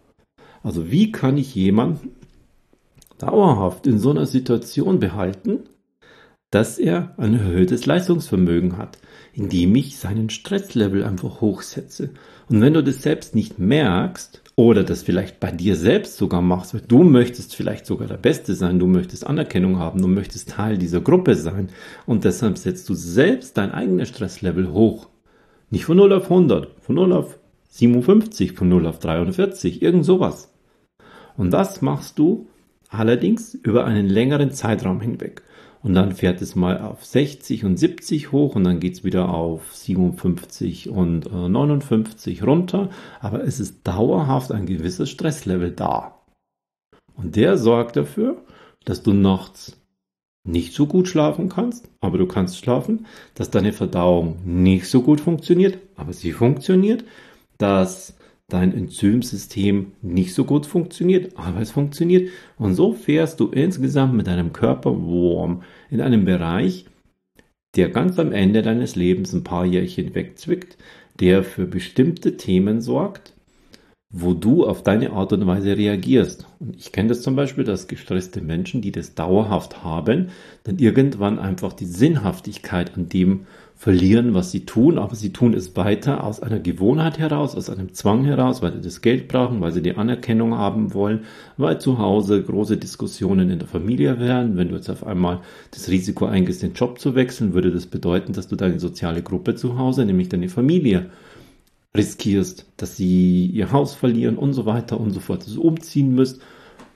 Also 0.61 0.91
wie 0.91 1.11
kann 1.11 1.37
ich 1.37 1.55
jemanden 1.55 2.11
dauerhaft 3.17 3.87
in 3.87 3.99
so 3.99 4.11
einer 4.11 4.25
Situation 4.25 4.99
behalten, 4.99 5.59
dass 6.51 6.77
er 6.77 7.13
ein 7.17 7.33
erhöhtes 7.33 7.85
Leistungsvermögen 7.85 8.77
hat, 8.77 8.99
indem 9.33 9.75
ich 9.75 9.97
seinen 9.97 10.29
Stresslevel 10.29 11.03
einfach 11.03 11.41
hochsetze. 11.41 12.11
Und 12.49 12.61
wenn 12.61 12.73
du 12.73 12.83
das 12.83 13.01
selbst 13.01 13.35
nicht 13.35 13.59
merkst, 13.59 14.43
oder 14.55 14.83
das 14.83 15.01
vielleicht 15.01 15.39
bei 15.39 15.51
dir 15.51 15.75
selbst 15.75 16.17
sogar 16.17 16.41
machst, 16.41 16.73
weil 16.73 16.81
du 16.81 17.03
möchtest 17.03 17.55
vielleicht 17.55 17.87
sogar 17.87 18.07
der 18.07 18.17
Beste 18.17 18.53
sein, 18.53 18.77
du 18.77 18.85
möchtest 18.85 19.25
Anerkennung 19.25 19.79
haben, 19.79 20.01
du 20.01 20.07
möchtest 20.07 20.49
Teil 20.49 20.77
dieser 20.77 21.01
Gruppe 21.01 21.35
sein 21.35 21.69
und 22.05 22.23
deshalb 22.23 22.57
setzt 22.57 22.87
du 22.87 22.93
selbst 22.93 23.57
dein 23.57 23.71
eigenes 23.71 24.09
Stresslevel 24.09 24.71
hoch. 24.71 25.07
Nicht 25.71 25.85
von 25.85 25.97
0 25.97 26.13
auf 26.13 26.25
100, 26.25 26.69
von 26.81 26.95
0 26.95 27.13
auf 27.13 27.39
57, 27.69 28.51
von 28.51 28.69
0 28.69 28.85
auf 28.85 28.99
43, 28.99 29.81
irgend 29.81 30.05
sowas. 30.05 30.53
Und 31.35 31.51
das 31.51 31.81
machst 31.81 32.19
du 32.19 32.47
allerdings 32.89 33.55
über 33.55 33.85
einen 33.85 34.07
längeren 34.07 34.51
Zeitraum 34.51 35.01
hinweg 35.01 35.41
und 35.83 35.93
dann 35.93 36.13
fährt 36.13 36.41
es 36.41 36.55
mal 36.55 36.81
auf 36.81 37.05
60 37.05 37.65
und 37.65 37.77
70 37.77 38.31
hoch 38.31 38.55
und 38.55 38.63
dann 38.63 38.79
geht's 38.79 39.03
wieder 39.03 39.29
auf 39.29 39.75
57 39.75 40.89
und 40.89 41.27
äh, 41.27 41.49
59 41.49 42.43
runter, 42.43 42.89
aber 43.19 43.43
es 43.43 43.59
ist 43.59 43.85
dauerhaft 43.85 44.51
ein 44.51 44.65
gewisses 44.65 45.09
Stresslevel 45.09 45.71
da. 45.71 46.19
Und 47.15 47.35
der 47.35 47.57
sorgt 47.57 47.97
dafür, 47.97 48.41
dass 48.85 49.03
du 49.03 49.13
nachts 49.13 49.77
nicht 50.45 50.73
so 50.73 50.87
gut 50.87 51.07
schlafen 51.07 51.49
kannst, 51.49 51.89
aber 52.01 52.17
du 52.17 52.27
kannst 52.27 52.57
schlafen, 52.57 53.05
dass 53.35 53.49
deine 53.49 53.73
Verdauung 53.73 54.37
nicht 54.45 54.87
so 54.87 55.01
gut 55.01 55.21
funktioniert, 55.21 55.77
aber 55.95 56.13
sie 56.13 56.31
funktioniert, 56.31 57.03
dass 57.57 58.17
dein 58.50 58.73
Enzymsystem 58.73 59.93
nicht 60.01 60.33
so 60.33 60.45
gut 60.45 60.65
funktioniert, 60.65 61.38
aber 61.38 61.62
es 61.62 61.71
funktioniert. 61.71 62.29
Und 62.57 62.75
so 62.75 62.93
fährst 62.93 63.39
du 63.39 63.47
insgesamt 63.47 64.13
mit 64.13 64.27
deinem 64.27 64.53
Körper 64.53 64.91
warm 64.91 65.63
in 65.89 66.01
einem 66.01 66.25
Bereich, 66.25 66.85
der 67.75 67.89
ganz 67.89 68.19
am 68.19 68.31
Ende 68.31 68.62
deines 68.62 68.95
Lebens 68.95 69.33
ein 69.33 69.43
paar 69.43 69.65
Jährchen 69.65 70.13
wegzwickt, 70.13 70.77
der 71.19 71.43
für 71.43 71.65
bestimmte 71.65 72.38
Themen 72.38 72.81
sorgt, 72.81 73.33
wo 74.13 74.33
du 74.33 74.65
auf 74.67 74.83
deine 74.83 75.12
Art 75.12 75.33
und 75.33 75.47
Weise 75.47 75.75
reagierst. 75.75 76.45
Und 76.59 76.75
ich 76.75 76.91
kenne 76.91 77.09
das 77.09 77.23
zum 77.23 77.35
Beispiel, 77.35 77.63
dass 77.63 77.88
gestresste 77.88 78.41
Menschen, 78.41 78.81
die 78.81 78.91
das 78.91 79.15
dauerhaft 79.15 79.83
haben, 79.83 80.29
dann 80.63 80.77
irgendwann 80.77 81.39
einfach 81.39 81.73
die 81.73 81.85
Sinnhaftigkeit 81.85 82.95
an 82.95 83.09
dem 83.09 83.47
verlieren, 83.83 84.33
was 84.33 84.49
sie 84.49 84.61
tun, 84.65 84.97
aber 84.97 85.13
sie 85.13 85.33
tun 85.33 85.53
es 85.53 85.75
weiter 85.75 86.23
aus 86.23 86.41
einer 86.41 86.61
Gewohnheit 86.61 87.19
heraus, 87.19 87.53
aus 87.53 87.69
einem 87.69 87.93
Zwang 87.93 88.23
heraus, 88.23 88.61
weil 88.61 88.71
sie 88.71 88.79
das 88.79 89.01
Geld 89.01 89.27
brauchen, 89.27 89.59
weil 89.59 89.73
sie 89.73 89.81
die 89.81 89.97
Anerkennung 89.97 90.57
haben 90.57 90.93
wollen, 90.93 91.25
weil 91.57 91.81
zu 91.81 91.97
Hause 91.97 92.41
große 92.41 92.77
Diskussionen 92.77 93.49
in 93.49 93.59
der 93.59 93.67
Familie 93.67 94.21
wären. 94.21 94.55
Wenn 94.55 94.69
du 94.69 94.75
jetzt 94.75 94.89
auf 94.89 95.05
einmal 95.05 95.41
das 95.71 95.89
Risiko 95.89 96.25
eingehst, 96.25 96.63
den 96.63 96.71
Job 96.71 96.97
zu 96.97 97.13
wechseln, 97.13 97.53
würde 97.53 97.71
das 97.71 97.85
bedeuten, 97.85 98.31
dass 98.31 98.47
du 98.47 98.55
deine 98.55 98.79
soziale 98.79 99.21
Gruppe 99.21 99.55
zu 99.55 99.77
Hause, 99.77 100.05
nämlich 100.05 100.29
deine 100.29 100.47
Familie, 100.47 101.09
riskierst, 101.93 102.65
dass 102.77 102.95
sie 102.95 103.47
ihr 103.47 103.73
Haus 103.73 103.95
verlieren 103.95 104.37
und 104.37 104.53
so 104.53 104.65
weiter 104.65 104.97
und 104.97 105.11
so 105.11 105.19
fort, 105.19 105.45
dass 105.45 105.55
du 105.55 105.61
umziehen 105.61 106.15
müsst. 106.15 106.39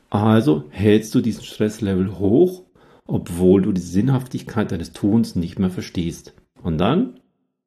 Also 0.09 0.63
hältst 0.69 1.13
du 1.13 1.19
diesen 1.19 1.43
Stresslevel 1.43 2.17
hoch, 2.17 2.63
obwohl 3.07 3.63
du 3.63 3.73
die 3.73 3.81
Sinnhaftigkeit 3.81 4.71
deines 4.71 4.93
Tuns 4.93 5.35
nicht 5.35 5.59
mehr 5.59 5.69
verstehst. 5.69 6.33
Und 6.61 6.77
dann 6.77 7.19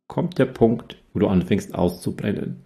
kommt 0.07 0.39
der 0.39 0.47
Punkt, 0.47 0.97
wo 1.13 1.21
du 1.21 1.29
anfängst 1.29 1.75
auszubrennen, 1.75 2.65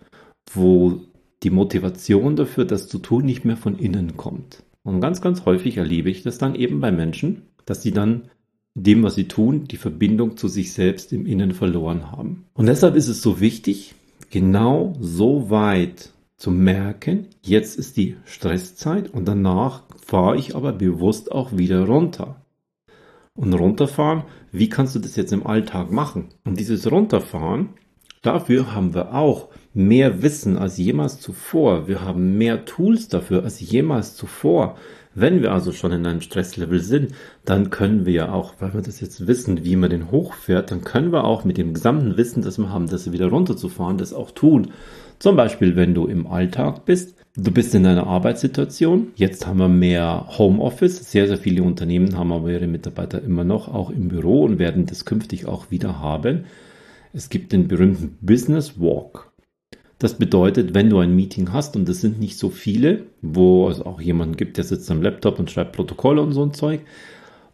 wo 0.52 1.00
die 1.43 1.50
Motivation 1.50 2.37
dafür, 2.37 2.64
das 2.64 2.88
zu 2.88 2.99
tun, 2.99 3.25
nicht 3.25 3.45
mehr 3.45 3.57
von 3.57 3.78
innen 3.78 4.16
kommt. 4.16 4.62
Und 4.83 5.00
ganz, 5.00 5.21
ganz 5.21 5.45
häufig 5.45 5.76
erlebe 5.76 6.11
ich 6.11 6.23
das 6.23 6.38
dann 6.38 6.54
eben 6.54 6.81
bei 6.81 6.90
Menschen, 6.90 7.43
dass 7.66 7.83
sie 7.83 7.93
dann 7.93 8.31
dem, 8.75 9.02
was 9.02 9.14
sie 9.14 9.28
tun, 9.28 9.64
die 9.64 9.76
Verbindung 9.76 10.37
zu 10.37 10.49
sich 10.49 10.73
selbst 10.73 11.12
im 11.12 11.26
Innen 11.26 11.52
verloren 11.52 12.11
haben. 12.11 12.47
Und 12.54 12.66
deshalb 12.66 12.97
ist 12.97 13.09
es 13.09 13.23
so 13.23 13.40
wichtig, 13.40 13.95
genau 14.31 14.95
so 15.00 15.49
weit 15.49 16.11
zu 16.37 16.50
merken, 16.50 17.28
jetzt 17.43 17.78
ist 17.78 17.97
die 17.97 18.16
Stresszeit 18.25 19.12
und 19.14 19.26
danach 19.26 19.85
fahre 20.04 20.37
ich 20.37 20.57
aber 20.57 20.73
bewusst 20.73 21.31
auch 21.31 21.57
wieder 21.57 21.87
runter 21.87 22.43
und 23.37 23.53
runterfahren, 23.53 24.25
wie 24.53 24.69
kannst 24.69 24.95
du 24.95 25.00
das 25.00 25.17
jetzt 25.17 25.33
im 25.33 25.47
Alltag 25.47 25.91
machen? 25.91 26.29
Und 26.45 26.59
dieses 26.59 26.91
Runterfahren, 26.91 27.71
dafür 28.23 28.75
haben 28.75 28.95
wir 28.95 29.14
auch 29.14 29.49
mehr 29.73 30.23
Wissen 30.23 30.57
als 30.57 30.79
jemals 30.79 31.21
zuvor. 31.21 31.88
Wir 31.88 32.00
haben 32.00 32.38
mehr 32.38 32.64
Tools 32.64 33.09
dafür 33.09 33.43
als 33.43 33.61
jemals 33.61 34.17
zuvor. 34.17 34.76
Wenn 35.14 35.42
wir 35.42 35.52
also 35.52 35.73
schon 35.73 35.92
in 35.92 36.06
einem 36.06 36.21
Stresslevel 36.21 36.80
sind, 36.80 37.12
dann 37.44 37.71
können 37.71 38.06
wir 38.06 38.12
ja 38.12 38.33
auch, 38.33 38.54
weil 38.59 38.75
wir 38.75 38.83
das 38.83 39.00
jetzt 39.00 39.26
wissen, 39.26 39.64
wie 39.64 39.76
man 39.76 39.90
den 39.90 40.11
hochfährt, 40.11 40.71
dann 40.71 40.83
können 40.83 41.12
wir 41.12 41.25
auch 41.25 41.44
mit 41.44 41.59
dem 41.59 41.75
gesamten 41.75 42.16
Wissen, 42.16 42.42
das 42.42 42.59
wir 42.59 42.71
haben, 42.71 42.88
das 42.88 43.11
wieder 43.12 43.28
runterzufahren, 43.28 43.99
das 43.99 44.12
auch 44.12 44.30
tun. 44.30 44.73
Zum 45.18 45.37
Beispiel, 45.37 45.76
wenn 45.76 45.94
du 45.94 46.06
im 46.06 46.26
Alltag 46.26 46.85
bist, 46.85 47.14
Du 47.37 47.50
bist 47.50 47.75
in 47.75 47.85
einer 47.85 48.06
Arbeitssituation. 48.06 49.09
Jetzt 49.16 49.44
haben 49.44 49.59
wir 49.59 49.66
mehr 49.66 50.25
Homeoffice. 50.38 51.11
Sehr, 51.11 51.26
sehr 51.26 51.37
viele 51.37 51.64
Unternehmen 51.64 52.16
haben 52.16 52.30
aber 52.30 52.49
ihre 52.49 52.68
Mitarbeiter 52.68 53.21
immer 53.21 53.42
noch 53.42 53.66
auch 53.66 53.90
im 53.90 54.06
Büro 54.06 54.44
und 54.44 54.61
werden 54.61 54.87
das 54.87 55.04
künftig 55.04 55.47
auch 55.47 55.73
wieder 55.73 55.99
haben. 55.99 56.44
Es 57.12 57.30
gibt 57.30 57.50
den 57.50 57.66
berühmten 57.66 58.16
Business 58.21 58.78
Walk. 58.78 59.33
Das 60.04 60.18
bedeutet, 60.18 60.75
wenn 60.75 60.90
du 60.90 60.99
ein 60.99 61.16
Meeting 61.16 61.54
hast 61.54 61.76
und 61.76 61.88
das 61.88 62.02
sind 62.02 62.20
nicht 62.20 62.37
so 62.37 62.50
viele, 62.50 63.06
wo 63.23 63.70
es 63.70 63.80
auch 63.80 64.02
jemanden 64.02 64.37
gibt, 64.37 64.58
der 64.58 64.64
sitzt 64.64 64.90
am 64.90 65.00
Laptop 65.00 65.38
und 65.38 65.50
schreibt 65.50 65.73
Protokolle 65.73 66.20
und 66.20 66.32
so 66.32 66.42
ein 66.42 66.52
Zeug, 66.52 66.80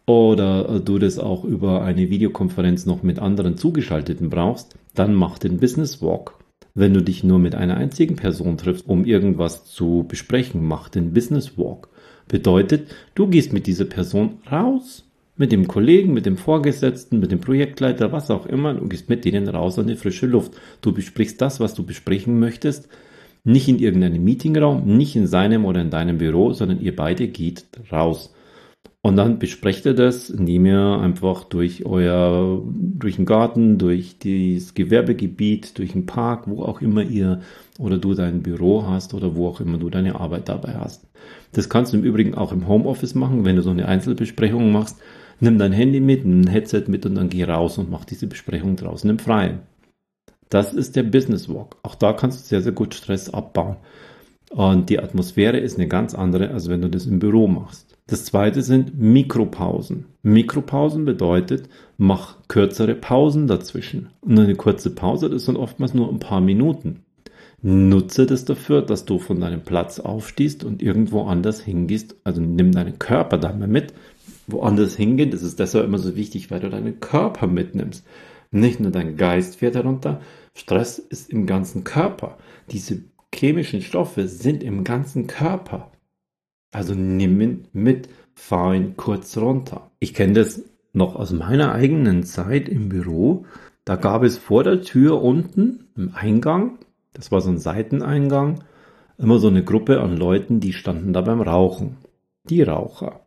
oder 0.04 0.80
du 0.80 0.98
das 0.98 1.20
auch 1.20 1.44
über 1.44 1.84
eine 1.84 2.10
Videokonferenz 2.10 2.86
noch 2.86 3.04
mit 3.04 3.20
anderen 3.20 3.56
Zugeschalteten 3.56 4.30
brauchst, 4.30 4.74
dann 4.96 5.14
mach 5.14 5.38
den 5.38 5.58
Business 5.58 6.02
Walk. 6.02 6.40
Wenn 6.74 6.92
du 6.92 7.04
dich 7.04 7.22
nur 7.22 7.38
mit 7.38 7.54
einer 7.54 7.76
einzigen 7.76 8.16
Person 8.16 8.58
triffst, 8.58 8.88
um 8.88 9.04
irgendwas 9.04 9.66
zu 9.66 10.04
besprechen, 10.08 10.66
mach 10.66 10.88
den 10.88 11.12
Business 11.12 11.56
Walk. 11.56 11.88
Bedeutet, 12.26 12.88
du 13.14 13.28
gehst 13.28 13.52
mit 13.52 13.68
dieser 13.68 13.84
Person 13.84 14.38
raus, 14.50 15.04
mit 15.40 15.52
dem 15.52 15.66
Kollegen, 15.66 16.12
mit 16.12 16.26
dem 16.26 16.36
Vorgesetzten, 16.36 17.18
mit 17.18 17.32
dem 17.32 17.40
Projektleiter, 17.40 18.12
was 18.12 18.30
auch 18.30 18.44
immer, 18.44 18.74
du 18.74 18.86
gehst 18.86 19.08
mit 19.08 19.24
denen 19.24 19.48
raus 19.48 19.78
an 19.78 19.86
die 19.86 19.96
frische 19.96 20.26
Luft. 20.26 20.52
Du 20.82 20.92
besprichst 20.92 21.40
das, 21.40 21.60
was 21.60 21.72
du 21.72 21.82
besprechen 21.82 22.38
möchtest, 22.38 22.90
nicht 23.42 23.66
in 23.66 23.78
irgendeinem 23.78 24.22
Meetingraum, 24.22 24.84
nicht 24.98 25.16
in 25.16 25.26
seinem 25.26 25.64
oder 25.64 25.80
in 25.80 25.88
deinem 25.88 26.18
Büro, 26.18 26.52
sondern 26.52 26.82
ihr 26.82 26.94
beide 26.94 27.26
geht 27.28 27.64
raus. 27.90 28.34
Und 29.00 29.16
dann 29.16 29.38
besprecht 29.38 29.86
ihr 29.86 29.94
das, 29.94 30.28
indem 30.28 30.66
ihr 30.66 30.98
einfach 31.00 31.44
durch 31.44 31.86
euer, 31.86 32.62
durch 32.70 33.16
den 33.16 33.24
Garten, 33.24 33.78
durch 33.78 34.18
das 34.18 34.74
Gewerbegebiet, 34.74 35.78
durch 35.78 35.92
den 35.92 36.04
Park, 36.04 36.48
wo 36.48 36.64
auch 36.64 36.82
immer 36.82 37.02
ihr 37.02 37.40
oder 37.78 37.96
du 37.96 38.12
dein 38.12 38.42
Büro 38.42 38.86
hast 38.86 39.14
oder 39.14 39.36
wo 39.36 39.48
auch 39.48 39.62
immer 39.62 39.78
du 39.78 39.88
deine 39.88 40.20
Arbeit 40.20 40.50
dabei 40.50 40.74
hast. 40.74 41.06
Das 41.52 41.70
kannst 41.70 41.94
du 41.94 41.96
im 41.96 42.04
Übrigen 42.04 42.34
auch 42.34 42.52
im 42.52 42.68
Homeoffice 42.68 43.14
machen, 43.14 43.46
wenn 43.46 43.56
du 43.56 43.62
so 43.62 43.70
eine 43.70 43.88
Einzelbesprechung 43.88 44.70
machst. 44.70 45.00
Nimm 45.40 45.58
dein 45.58 45.72
Handy 45.72 46.00
mit, 46.00 46.24
ein 46.24 46.46
Headset 46.46 46.84
mit 46.88 47.06
und 47.06 47.14
dann 47.14 47.30
geh 47.30 47.44
raus 47.44 47.78
und 47.78 47.90
mach 47.90 48.04
diese 48.04 48.26
Besprechung 48.26 48.76
draußen 48.76 49.08
im 49.08 49.18
Freien. 49.18 49.60
Das 50.50 50.74
ist 50.74 50.96
der 50.96 51.04
Business 51.04 51.48
Walk. 51.48 51.76
Auch 51.82 51.94
da 51.94 52.12
kannst 52.12 52.40
du 52.40 52.48
sehr, 52.48 52.60
sehr 52.60 52.72
gut 52.72 52.94
Stress 52.94 53.30
abbauen. 53.30 53.76
Und 54.50 54.90
die 54.90 54.98
Atmosphäre 54.98 55.58
ist 55.58 55.78
eine 55.78 55.86
ganz 55.86 56.14
andere, 56.14 56.50
als 56.50 56.68
wenn 56.68 56.82
du 56.82 56.90
das 56.90 57.06
im 57.06 57.20
Büro 57.20 57.46
machst. 57.46 57.96
Das 58.08 58.24
zweite 58.24 58.62
sind 58.62 58.98
Mikropausen. 58.98 60.06
Mikropausen 60.22 61.04
bedeutet, 61.04 61.68
mach 61.96 62.36
kürzere 62.48 62.96
Pausen 62.96 63.46
dazwischen. 63.46 64.08
Und 64.20 64.40
eine 64.40 64.56
kurze 64.56 64.90
Pause, 64.90 65.30
das 65.30 65.44
sind 65.44 65.56
oftmals 65.56 65.94
nur 65.94 66.08
ein 66.10 66.18
paar 66.18 66.40
Minuten. 66.40 67.04
Nutze 67.62 68.26
das 68.26 68.44
dafür, 68.44 68.82
dass 68.82 69.04
du 69.04 69.20
von 69.20 69.38
deinem 69.38 69.60
Platz 69.60 70.00
aufstehst 70.00 70.64
und 70.64 70.82
irgendwo 70.82 71.22
anders 71.22 71.60
hingehst. 71.60 72.16
Also 72.24 72.40
nimm 72.40 72.72
deinen 72.72 72.98
Körper 72.98 73.38
da 73.38 73.52
mal 73.52 73.68
mit. 73.68 73.94
Woanders 74.52 74.96
hingehen, 74.96 75.30
das 75.30 75.42
ist 75.42 75.58
deshalb 75.58 75.86
immer 75.86 75.98
so 75.98 76.16
wichtig, 76.16 76.50
weil 76.50 76.60
du 76.60 76.70
deinen 76.70 77.00
Körper 77.00 77.46
mitnimmst. 77.46 78.06
Nicht 78.50 78.80
nur 78.80 78.90
dein 78.90 79.16
Geist 79.16 79.56
fährt 79.56 79.76
herunter. 79.76 80.20
Stress 80.54 80.98
ist 80.98 81.30
im 81.30 81.46
ganzen 81.46 81.84
Körper. 81.84 82.36
Diese 82.70 83.02
chemischen 83.34 83.82
Stoffe 83.82 84.26
sind 84.26 84.62
im 84.62 84.84
ganzen 84.84 85.26
Körper. 85.26 85.92
Also 86.72 86.94
nimm 86.94 87.40
ihn 87.40 87.68
mit, 87.72 88.08
fahr 88.34 88.74
ihn 88.74 88.96
kurz 88.96 89.36
runter. 89.36 89.90
Ich 89.98 90.14
kenne 90.14 90.34
das 90.34 90.62
noch 90.92 91.16
aus 91.16 91.32
meiner 91.32 91.72
eigenen 91.72 92.24
Zeit 92.24 92.68
im 92.68 92.88
Büro. 92.88 93.44
Da 93.84 93.96
gab 93.96 94.22
es 94.22 94.38
vor 94.38 94.64
der 94.64 94.82
Tür 94.82 95.22
unten 95.22 95.88
im 95.96 96.12
Eingang, 96.14 96.78
das 97.12 97.32
war 97.32 97.40
so 97.40 97.50
ein 97.50 97.58
Seiteneingang, 97.58 98.62
immer 99.18 99.38
so 99.38 99.48
eine 99.48 99.64
Gruppe 99.64 100.00
an 100.00 100.16
Leuten, 100.16 100.60
die 100.60 100.72
standen 100.72 101.12
da 101.12 101.20
beim 101.22 101.40
Rauchen. 101.40 101.96
Die 102.44 102.62
Raucher. 102.62 103.20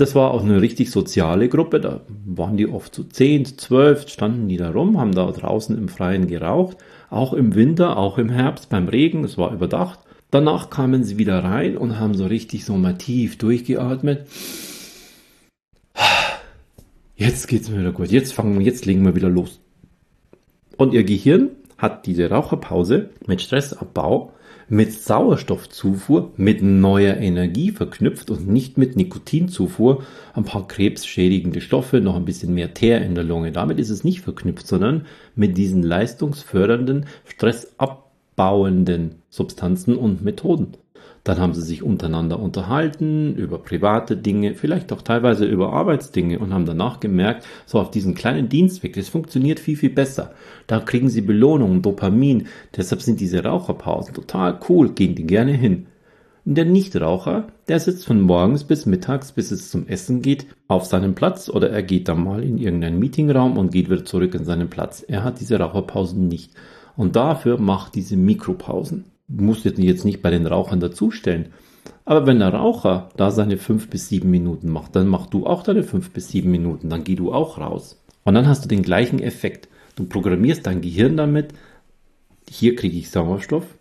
Das 0.00 0.14
war 0.14 0.30
auch 0.30 0.42
eine 0.42 0.62
richtig 0.62 0.90
soziale 0.90 1.50
Gruppe, 1.50 1.78
da 1.78 2.00
waren 2.24 2.56
die 2.56 2.66
oft 2.66 2.94
zu 2.94 3.02
so 3.02 3.08
10, 3.08 3.58
12, 3.58 4.08
standen 4.08 4.48
die 4.48 4.56
da 4.56 4.70
rum, 4.70 4.98
haben 4.98 5.14
da 5.14 5.30
draußen 5.30 5.76
im 5.76 5.90
Freien 5.90 6.26
geraucht, 6.26 6.78
auch 7.10 7.34
im 7.34 7.54
Winter, 7.54 7.98
auch 7.98 8.16
im 8.16 8.30
Herbst 8.30 8.70
beim 8.70 8.88
Regen, 8.88 9.24
es 9.24 9.36
war 9.36 9.52
überdacht. 9.52 9.98
Danach 10.30 10.70
kamen 10.70 11.04
sie 11.04 11.18
wieder 11.18 11.44
rein 11.44 11.76
und 11.76 11.98
haben 11.98 12.14
so 12.14 12.24
richtig 12.24 12.64
so 12.64 12.78
mal 12.78 12.96
tief 12.96 13.36
durchgeatmet. 13.36 14.26
Jetzt 17.16 17.46
geht's 17.48 17.68
mir 17.68 17.80
wieder 17.80 17.92
gut. 17.92 18.10
Jetzt 18.10 18.32
fangen, 18.32 18.58
jetzt 18.62 18.86
legen 18.86 19.04
wir 19.04 19.14
wieder 19.14 19.28
los. 19.28 19.60
Und 20.78 20.94
ihr 20.94 21.04
Gehirn 21.04 21.50
hat 21.76 22.06
diese 22.06 22.30
Raucherpause 22.30 23.10
mit 23.26 23.42
Stressabbau, 23.42 24.32
mit 24.70 24.92
Sauerstoffzufuhr, 24.92 26.32
mit 26.36 26.62
neuer 26.62 27.16
Energie 27.16 27.70
verknüpft 27.70 28.30
und 28.30 28.48
nicht 28.48 28.78
mit 28.78 28.96
Nikotinzufuhr, 28.96 30.04
ein 30.32 30.44
paar 30.44 30.66
krebsschädigende 30.66 31.60
Stoffe, 31.60 32.00
noch 32.00 32.16
ein 32.16 32.24
bisschen 32.24 32.54
mehr 32.54 32.72
Teer 32.72 33.02
in 33.02 33.14
der 33.14 33.24
Lunge. 33.24 33.52
Damit 33.52 33.78
ist 33.78 33.90
es 33.90 34.04
nicht 34.04 34.22
verknüpft, 34.22 34.66
sondern 34.66 35.06
mit 35.34 35.58
diesen 35.58 35.82
leistungsfördernden 35.82 37.06
Stressabbau 37.26 38.10
bauenden 38.40 39.16
Substanzen 39.28 39.96
und 39.96 40.24
Methoden. 40.24 40.68
Dann 41.24 41.38
haben 41.38 41.52
sie 41.52 41.62
sich 41.62 41.82
untereinander 41.82 42.40
unterhalten 42.40 43.34
über 43.34 43.58
private 43.58 44.16
Dinge, 44.16 44.54
vielleicht 44.54 44.92
auch 44.92 45.02
teilweise 45.02 45.44
über 45.44 45.72
Arbeitsdinge 45.72 46.38
und 46.38 46.54
haben 46.54 46.64
danach 46.64 46.98
gemerkt, 46.98 47.46
so 47.66 47.78
auf 47.78 47.90
diesen 47.90 48.14
kleinen 48.14 48.48
Dienstweg, 48.48 48.94
das 48.94 49.08
funktioniert 49.08 49.60
viel, 49.60 49.76
viel 49.76 49.90
besser. 49.90 50.32
Da 50.66 50.80
kriegen 50.80 51.10
sie 51.10 51.20
Belohnung, 51.20 51.82
Dopamin. 51.82 52.46
Deshalb 52.74 53.02
sind 53.02 53.20
diese 53.20 53.44
Raucherpausen 53.44 54.14
total 54.14 54.58
cool, 54.68 54.90
gehen 54.92 55.14
die 55.14 55.26
gerne 55.26 55.52
hin. 55.52 55.86
Und 56.46 56.54
der 56.54 56.64
Nichtraucher, 56.64 57.48
der 57.68 57.80
sitzt 57.80 58.06
von 58.06 58.22
morgens 58.22 58.64
bis 58.64 58.86
mittags, 58.86 59.32
bis 59.32 59.50
es 59.50 59.70
zum 59.70 59.86
Essen 59.86 60.22
geht, 60.22 60.46
auf 60.68 60.86
seinem 60.86 61.14
Platz 61.14 61.50
oder 61.50 61.70
er 61.70 61.82
geht 61.82 62.08
dann 62.08 62.24
mal 62.24 62.42
in 62.42 62.56
irgendeinen 62.56 62.98
Meetingraum 62.98 63.58
und 63.58 63.72
geht 63.72 63.90
wieder 63.90 64.06
zurück 64.06 64.34
in 64.34 64.44
seinen 64.44 64.70
Platz. 64.70 65.04
Er 65.06 65.22
hat 65.22 65.38
diese 65.40 65.58
Raucherpausen 65.58 66.28
nicht. 66.28 66.52
Und 66.96 67.14
dafür 67.14 67.58
macht 67.58 67.94
diese 67.94 68.16
Mikropausen. 68.16 69.04
Du 69.32 69.44
musst 69.44 69.64
jetzt 69.64 70.04
nicht 70.04 70.22
bei 70.22 70.30
den 70.30 70.46
Rauchern 70.46 70.80
dazustellen. 70.80 71.50
Aber 72.04 72.26
wenn 72.26 72.40
der 72.40 72.52
Raucher 72.52 73.10
da 73.16 73.30
seine 73.30 73.56
fünf 73.56 73.88
bis 73.88 74.08
sieben 74.08 74.30
Minuten 74.30 74.68
macht, 74.68 74.96
dann 74.96 75.06
mach 75.06 75.26
du 75.26 75.46
auch 75.46 75.62
deine 75.62 75.84
fünf 75.84 76.10
bis 76.10 76.28
sieben 76.28 76.50
Minuten, 76.50 76.88
dann 76.88 77.04
geh 77.04 77.14
du 77.14 77.32
auch 77.32 77.58
raus. 77.58 78.02
Und 78.24 78.34
dann 78.34 78.48
hast 78.48 78.64
du 78.64 78.68
den 78.68 78.82
gleichen 78.82 79.20
Effekt. 79.20 79.68
Du 79.94 80.04
programmierst 80.04 80.66
dein 80.66 80.80
Gehirn 80.80 81.16
damit, 81.16 81.52
hier 82.48 82.74
kriege 82.74 82.96
ich 82.96 83.10
Sauerstoff, 83.10 83.78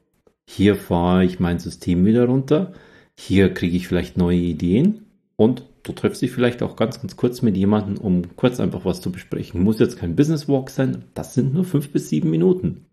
hier 0.47 0.75
fahre 0.75 1.25
ich 1.25 1.39
mein 1.39 1.59
System 1.59 2.05
wieder 2.05 2.25
runter, 2.25 2.73
hier 3.15 3.53
kriege 3.53 3.75
ich 3.75 3.87
vielleicht 3.87 4.17
neue 4.17 4.37
Ideen 4.37 5.05
und 5.35 5.65
du 5.83 5.91
triffst 5.91 6.21
dich 6.21 6.31
vielleicht 6.31 6.61
auch 6.61 6.75
ganz, 6.75 7.01
ganz 7.01 7.15
kurz 7.15 7.41
mit 7.41 7.57
jemandem, 7.57 7.97
um 7.97 8.35
kurz 8.35 8.59
einfach 8.59 8.85
was 8.85 9.01
zu 9.01 9.11
besprechen. 9.11 9.63
Muss 9.63 9.79
jetzt 9.79 9.97
kein 9.97 10.15
Business 10.15 10.47
Walk 10.47 10.69
sein, 10.69 11.05
das 11.15 11.33
sind 11.33 11.53
nur 11.53 11.63
fünf 11.63 11.91
bis 11.91 12.09
sieben 12.09 12.29
Minuten. 12.29 12.85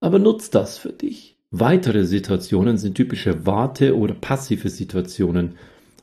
Aber 0.00 0.18
nutzt 0.18 0.54
das 0.54 0.78
für 0.78 0.92
dich. 0.92 1.35
Weitere 1.58 2.04
Situationen 2.04 2.76
sind 2.76 2.96
typische 2.96 3.46
Warte- 3.46 3.96
oder 3.96 4.12
passive 4.12 4.68
Situationen. 4.68 5.54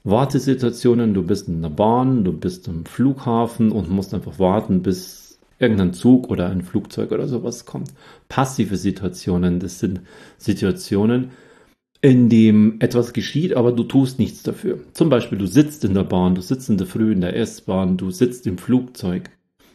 Wartesituationen, 0.04 1.14
du 1.14 1.22
bist 1.22 1.48
in 1.48 1.62
der 1.62 1.70
Bahn, 1.70 2.24
du 2.24 2.34
bist 2.34 2.68
im 2.68 2.86
Flughafen 2.86 3.72
und 3.72 3.88
musst 3.88 4.16
einfach 4.16 4.40
warten, 4.40 4.82
bis 4.82 5.38
irgendein 5.60 5.94
Zug 5.94 6.32
oder 6.32 6.50
ein 6.50 6.64
Flugzeug 6.64 7.12
oder 7.12 7.28
sowas 7.28 7.68
kommt. 7.68 7.94
Passive 8.30 8.78
Situationen, 8.78 9.60
das 9.60 9.78
sind 9.78 10.02
Situationen, 10.40 11.30
in 12.02 12.30
dem 12.30 12.78
etwas 12.80 13.14
geschieht, 13.14 13.54
aber 13.54 13.74
du 13.74 13.84
tust 13.84 14.18
nichts 14.18 14.42
dafür. 14.42 14.80
Zum 14.94 15.10
Beispiel, 15.10 15.38
du 15.38 15.46
sitzt 15.46 15.86
in 15.86 15.94
der 15.94 16.04
Bahn, 16.04 16.34
du 16.34 16.42
sitzt 16.42 16.68
in 16.68 16.78
der 16.78 16.88
Früh 16.88 17.12
in 17.12 17.22
der 17.22 17.36
S-Bahn, 17.36 17.98
du 17.98 18.10
sitzt 18.10 18.48
im 18.48 18.58
Flugzeug. 18.58 19.30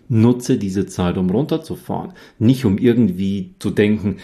Nutze 0.09 0.57
diese 0.57 0.87
Zeit, 0.87 1.19
um 1.19 1.31
runterzufahren. 1.31 2.15
Nicht 2.41 2.65
um 2.65 2.79
irgendwie 2.79 3.55
zu 3.61 3.71
denken, 3.71 4.17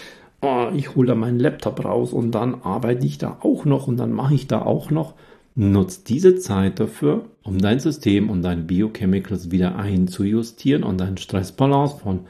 oh, 0.45 0.71
ich 0.75 0.95
hole 0.95 1.09
da 1.09 1.15
meinen 1.15 1.41
Laptop 1.41 1.85
raus 1.85 2.13
und 2.13 2.33
dann 2.33 2.63
arbeite 2.63 3.07
ich 3.07 3.19
da 3.19 3.39
auch 3.41 3.65
noch 3.65 3.89
und 3.89 3.97
dann 3.97 4.13
mache 4.13 4.35
ich 4.35 4.47
da 4.47 4.63
auch 4.63 4.91
noch. 4.91 5.15
Nutz 5.57 6.03
diese 6.03 6.35
Zeit 6.35 6.81
dafür, 6.81 7.27
um 7.45 7.59
dein 7.59 7.79
System 7.79 8.29
und 8.29 8.43
deine 8.43 8.63
Biochemicals 8.63 9.53
wieder 9.53 9.77
einzujustieren 9.77 10.83
und 10.83 10.99
deine 10.99 11.17
Stressbalance 11.17 11.99
von 12.01 12.27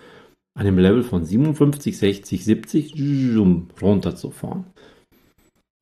einem 0.54 0.78
Level 0.78 1.02
von 1.02 1.24
57, 1.24 1.96
60, 1.96 2.44
70 2.44 2.94
runterzufahren. 3.80 4.66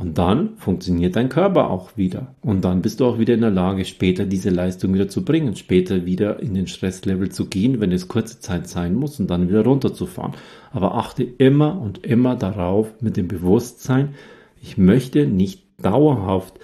Und 0.02 0.18
dann 0.18 0.56
funktioniert 0.56 1.14
dein 1.14 1.28
Körper 1.28 1.70
auch 1.70 1.96
wieder. 1.96 2.34
Und 2.40 2.64
dann 2.64 2.82
bist 2.82 2.98
du 2.98 3.06
auch 3.06 3.20
wieder 3.20 3.34
in 3.34 3.40
der 3.40 3.52
Lage, 3.52 3.84
später 3.84 4.24
diese 4.24 4.50
Leistung 4.50 4.92
wieder 4.94 5.06
zu 5.06 5.24
bringen, 5.24 5.54
später 5.54 6.04
wieder 6.04 6.40
in 6.40 6.54
den 6.54 6.66
Stresslevel 6.66 7.30
zu 7.30 7.46
gehen, 7.46 7.78
wenn 7.78 7.92
es 7.92 8.08
kurze 8.08 8.40
Zeit 8.40 8.66
sein 8.68 8.96
muss 8.96 9.20
und 9.20 9.30
dann 9.30 9.48
wieder 9.48 9.62
runterzufahren. 9.62 10.32
Aber 10.72 10.96
achte 10.96 11.22
immer 11.22 11.80
und 11.80 12.04
immer 12.04 12.34
darauf 12.34 13.00
mit 13.00 13.16
dem 13.16 13.28
Bewusstsein, 13.28 14.16
ich 14.60 14.76
möchte 14.76 15.28
nicht 15.28 15.68
dauerhaft 15.80 16.58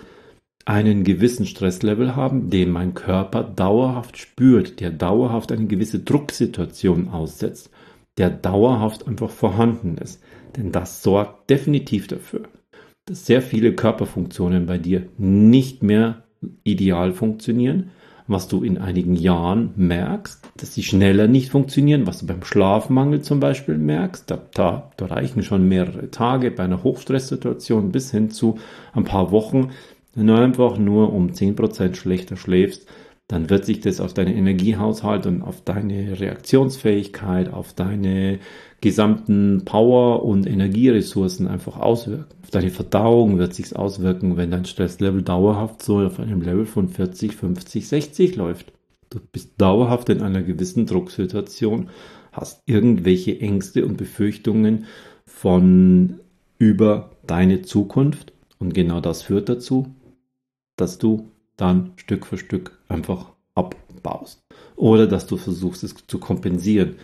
einen 0.65 1.05
gewissen 1.05 1.47
Stresslevel 1.47 2.17
haben, 2.17 2.51
den 2.51 2.73
mein 2.73 2.95
Körper 2.95 3.45
dauerhaft 3.45 4.19
spürt, 4.19 4.81
der 4.81 4.91
dauerhaft 4.91 5.53
eine 5.53 5.69
gewisse 5.69 6.01
Drucksituation 6.01 7.09
aussetzt, 7.11 7.71
der 8.19 8.31
dauerhaft 8.31 9.07
einfach 9.07 9.31
vorhanden 9.31 9.97
ist. 9.97 10.21
Denn 10.57 10.73
das 10.73 11.05
sorgt 11.05 11.49
definitiv 11.51 12.09
dafür, 12.09 12.49
dass 13.09 13.27
sehr 13.27 13.43
viele 13.43 13.73
Körperfunktionen 13.73 14.67
bei 14.67 14.79
dir 14.79 15.07
nicht 15.17 15.83
mehr 15.83 16.23
ideal 16.63 17.13
funktionieren, 17.13 17.91
was 18.27 18.47
du 18.47 18.63
in 18.63 18.77
einigen 18.77 19.17
Jahren 19.17 19.71
merkst, 19.77 20.47
dass 20.59 20.75
sie 20.75 20.83
schneller 20.83 21.27
nicht 21.27 21.51
funktionieren, 21.51 22.07
was 22.07 22.21
du 22.21 22.27
beim 22.27 22.45
Schlafmangel 22.45 23.23
zum 23.23 23.41
Beispiel 23.41 23.79
merkst. 23.79 24.31
Da, 24.31 24.39
da, 24.53 24.91
da 24.99 25.07
reichen 25.07 25.43
schon 25.43 25.67
mehrere 25.67 26.11
Tage 26.11 26.51
bei 26.51 26.65
einer 26.65 26.85
Hochstresssituation 26.85 27.91
bis 27.91 28.11
hin 28.11 28.31
zu 28.31 28.59
ein 28.93 29.05
paar 29.05 29.33
Wochen, 29.33 29.71
wenn 30.15 30.27
du 30.27 30.35
einfach 30.35 30.77
nur 30.77 31.13
um 31.13 31.31
10% 31.31 31.95
schlechter 31.95 32.37
schläfst, 32.37 32.87
dann 33.29 33.51
wird 33.51 33.67
sich 33.67 33.81
das 33.81 34.01
auf 34.01 34.15
deinen 34.15 34.35
Energiehaushalt 34.35 35.27
und 35.27 35.43
auf 35.43 35.61
deine 35.61 36.19
Reaktionsfähigkeit, 36.19 37.53
auf 37.53 37.75
deine 37.75 38.39
gesamten 38.81 39.67
Power- 39.67 40.25
und 40.25 40.47
Energieressourcen 40.47 41.47
einfach 41.47 41.79
auswirken. 41.79 42.35
Auf 42.43 42.51
deine 42.51 42.71
Verdauung 42.71 43.39
wird 43.39 43.53
sich's 43.53 43.75
auswirken, 43.75 44.39
wenn 44.39 44.51
dein 44.51 44.65
Stresslevel 44.65 45.21
dauerhaft 45.21 45.83
so 45.83 45.99
auf 45.99 46.19
einem 46.19 46.41
Level 46.41 46.65
von 46.65 46.89
40, 46.89 47.35
50, 47.35 47.87
60 47.87 48.37
läuft. 48.37 48.73
Du 49.11 49.19
bist 49.31 49.53
dauerhaft 49.59 50.09
in 50.09 50.23
einer 50.23 50.43
gewissen 50.43 50.87
Drucksituation, 50.87 51.91
hast 52.33 52.63
irgendwelche 52.65 53.39
Ängste 53.41 53.85
und 53.85 53.99
Befürchtungen 53.99 54.87
von 55.27 56.21
über 56.59 57.11
deine 57.27 57.61
Zukunft 57.61 58.33
und 58.59 58.73
genau 58.73 59.01
das 59.01 59.23
führt 59.23 59.51
dazu, 59.51 59.95
dass 60.77 60.97
du 60.97 61.29
dann 61.59 61.93
Stück 61.97 62.25
für 62.25 62.39
Stück 62.39 62.79
einfach 62.89 63.33
abbaust. 63.55 64.41
Oder 64.77 65.07
dass 65.07 65.27
du 65.27 65.37
versuchst, 65.37 65.85
es 65.85 65.95
zu 66.07 66.19
kompensieren. 66.19 66.97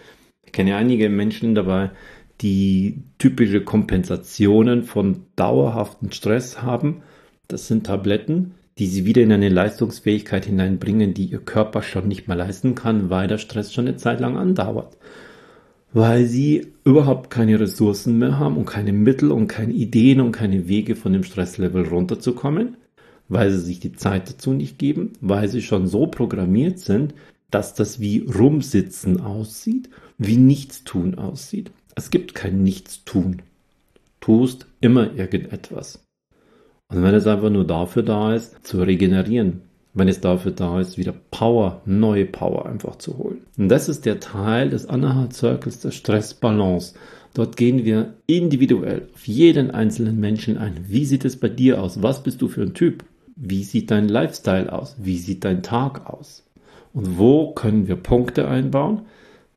Ich 0.46 0.52
kenne 0.52 0.76
einige 0.76 1.10
Menschen 1.10 1.54
dabei, 1.54 1.90
die 2.40 3.02
typische 3.18 3.62
Kompensationen 3.62 4.84
von 4.84 5.26
dauerhaften 5.36 6.12
Stress 6.12 6.62
haben. 6.62 7.02
Das 7.48 7.68
sind 7.68 7.86
Tabletten, 7.86 8.54
die 8.78 8.86
sie 8.86 9.04
wieder 9.04 9.22
in 9.22 9.32
eine 9.32 9.48
Leistungsfähigkeit 9.48 10.46
hineinbringen, 10.46 11.14
die 11.14 11.26
ihr 11.26 11.40
Körper 11.40 11.82
schon 11.82 12.08
nicht 12.08 12.28
mehr 12.28 12.36
leisten 12.36 12.74
kann, 12.74 13.10
weil 13.10 13.28
der 13.28 13.38
Stress 13.38 13.72
schon 13.72 13.86
eine 13.86 13.96
Zeit 13.96 14.20
lang 14.20 14.36
andauert. 14.36 14.96
Weil 15.92 16.26
sie 16.26 16.72
überhaupt 16.84 17.30
keine 17.30 17.58
Ressourcen 17.58 18.18
mehr 18.18 18.38
haben 18.38 18.56
und 18.56 18.66
keine 18.66 18.92
Mittel 18.92 19.30
und 19.30 19.46
keine 19.48 19.72
Ideen 19.72 20.20
und 20.20 20.32
keine 20.32 20.68
Wege 20.68 20.96
von 20.96 21.12
dem 21.12 21.22
Stresslevel 21.22 21.86
runterzukommen 21.86 22.76
weil 23.28 23.50
sie 23.50 23.60
sich 23.60 23.80
die 23.80 23.92
Zeit 23.92 24.28
dazu 24.28 24.52
nicht 24.52 24.78
geben, 24.78 25.12
weil 25.20 25.48
sie 25.48 25.62
schon 25.62 25.86
so 25.86 26.06
programmiert 26.06 26.78
sind, 26.78 27.14
dass 27.50 27.74
das 27.74 28.00
wie 28.00 28.26
Rumsitzen 28.26 29.20
aussieht, 29.20 29.88
wie 30.18 30.36
Nichtstun 30.36 31.16
aussieht. 31.16 31.70
Es 31.94 32.10
gibt 32.10 32.34
kein 32.34 32.62
Nichtstun. 32.62 33.42
Tust 34.20 34.66
immer 34.80 35.14
irgendetwas. 35.14 36.04
Und 36.88 37.02
wenn 37.02 37.14
es 37.14 37.26
einfach 37.26 37.50
nur 37.50 37.66
dafür 37.66 38.02
da 38.02 38.34
ist, 38.34 38.66
zu 38.66 38.82
regenerieren, 38.82 39.62
wenn 39.94 40.08
es 40.08 40.20
dafür 40.20 40.52
da 40.52 40.80
ist, 40.80 40.98
wieder 40.98 41.14
Power, 41.30 41.82
neue 41.86 42.26
Power 42.26 42.66
einfach 42.66 42.96
zu 42.96 43.16
holen. 43.16 43.42
Und 43.56 43.68
das 43.68 43.88
ist 43.88 44.04
der 44.04 44.20
Teil 44.20 44.70
des 44.70 44.86
Anahat 44.86 45.32
Circles 45.32 45.80
der 45.80 45.92
Stressbalance. 45.92 46.94
Dort 47.32 47.56
gehen 47.56 47.84
wir 47.84 48.14
individuell 48.26 49.08
auf 49.14 49.26
jeden 49.26 49.70
einzelnen 49.70 50.18
Menschen 50.18 50.58
ein. 50.58 50.84
Wie 50.88 51.04
sieht 51.04 51.24
es 51.24 51.38
bei 51.38 51.48
dir 51.48 51.80
aus? 51.80 52.02
Was 52.02 52.22
bist 52.22 52.42
du 52.42 52.48
für 52.48 52.62
ein 52.62 52.74
Typ? 52.74 53.04
Wie 53.36 53.64
sieht 53.64 53.90
dein 53.90 54.08
Lifestyle 54.08 54.72
aus? 54.72 54.96
Wie 54.98 55.18
sieht 55.18 55.44
dein 55.44 55.62
Tag 55.62 56.06
aus? 56.06 56.44
Und 56.92 57.18
wo 57.18 57.52
können 57.52 57.88
wir 57.88 57.96
Punkte 57.96 58.48
einbauen, 58.48 59.02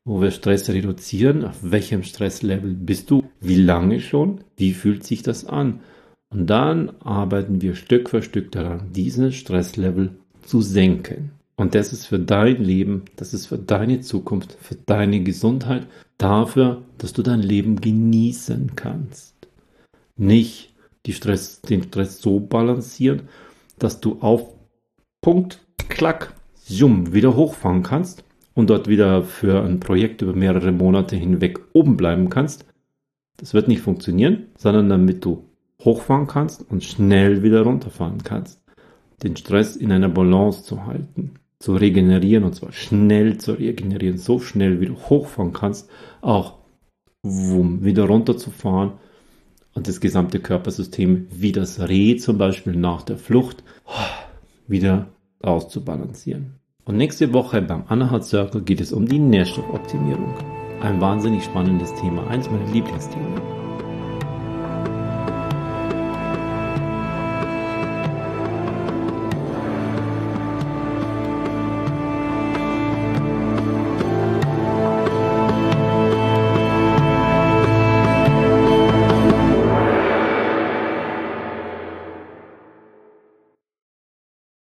wo 0.03 0.21
wir 0.21 0.31
Stress 0.31 0.69
reduzieren? 0.69 1.45
Auf 1.45 1.57
welchem 1.61 2.03
Stresslevel 2.03 2.73
bist 2.73 3.11
du? 3.11 3.23
Wie 3.39 3.55
lange 3.55 3.99
schon? 3.99 4.41
Wie 4.55 4.73
fühlt 4.73 5.03
sich 5.03 5.21
das 5.21 5.45
an? 5.45 5.81
Und 6.29 6.47
dann 6.47 6.89
arbeiten 7.01 7.61
wir 7.61 7.75
Stück 7.75 8.09
für 8.09 8.21
Stück 8.21 8.51
daran, 8.51 8.91
diesen 8.91 9.31
Stresslevel 9.31 10.17
zu 10.41 10.61
senken. 10.61 11.31
Und 11.55 11.73
das 11.73 11.93
ist 11.93 12.05
für 12.05 12.19
dein 12.19 12.63
Leben, 12.63 13.05
das 13.15 13.33
ist 13.33 13.47
für 13.47 13.57
deine 13.57 14.01
Zukunft, 14.01 14.57
für 14.61 14.75
deine 14.75 15.21
Gesundheit, 15.21 15.87
dafür, 16.17 16.83
dass 16.97 17.13
du 17.13 17.21
dein 17.21 17.41
Leben 17.41 17.79
genießen 17.81 18.75
kannst. 18.75 19.35
Nicht 20.17 20.73
Stress, 21.13 21.61
den 21.61 21.83
Stress 21.83 22.19
so 22.21 22.39
balancieren, 22.39 23.23
dass 23.77 23.99
du 23.99 24.17
auf 24.21 24.53
Punkt, 25.21 25.65
Klack, 25.89 26.33
Zoom 26.55 27.13
wieder 27.13 27.35
hochfahren 27.35 27.83
kannst 27.83 28.23
und 28.53 28.69
dort 28.69 28.87
wieder 28.87 29.23
für 29.23 29.63
ein 29.63 29.79
Projekt 29.79 30.21
über 30.21 30.33
mehrere 30.33 30.71
Monate 30.71 31.15
hinweg 31.15 31.59
oben 31.73 31.97
bleiben 31.97 32.29
kannst. 32.29 32.65
Das 33.37 33.53
wird 33.53 33.67
nicht 33.67 33.81
funktionieren, 33.81 34.47
sondern 34.57 34.89
damit 34.89 35.23
du 35.23 35.45
hochfahren 35.83 36.27
kannst 36.27 36.69
und 36.69 36.83
schnell 36.83 37.43
wieder 37.43 37.61
runterfahren 37.61 38.23
kannst. 38.23 38.63
Den 39.23 39.35
Stress 39.35 39.75
in 39.75 39.91
einer 39.91 40.09
Balance 40.09 40.63
zu 40.63 40.85
halten, 40.85 41.35
zu 41.59 41.75
regenerieren 41.75 42.43
und 42.43 42.53
zwar 42.53 42.71
schnell 42.71 43.37
zu 43.37 43.53
regenerieren, 43.53 44.17
so 44.17 44.39
schnell 44.39 44.81
wie 44.81 44.87
du 44.87 44.95
hochfahren 44.95 45.53
kannst, 45.53 45.89
auch 46.21 46.55
um 47.23 47.83
wieder 47.83 48.05
runterzufahren 48.05 48.93
und 49.77 49.87
das 49.87 50.01
gesamte 50.01 50.39
Körpersystem 50.39 51.27
wie 51.29 51.51
das 51.51 51.79
Reh 51.79 52.17
zum 52.17 52.39
Beispiel 52.39 52.75
nach 52.75 53.03
der 53.03 53.17
Flucht 53.17 53.63
wieder 54.67 55.09
auszubalancieren. 55.39 56.55
Und 56.83 56.97
nächste 56.97 57.31
Woche 57.31 57.61
beim 57.61 57.83
Anahat 57.87 58.25
Circle 58.25 58.63
geht 58.63 58.81
es 58.81 58.91
um 58.91 59.07
die 59.07 59.19
Nährstoffoptimierung. 59.19 60.33
Ein 60.81 60.99
wahnsinnig 60.99 61.43
spannendes 61.43 61.93
Thema, 61.93 62.25
eins 62.27 62.49
meiner 62.49 62.71
Lieblingsthemen. 62.71 63.56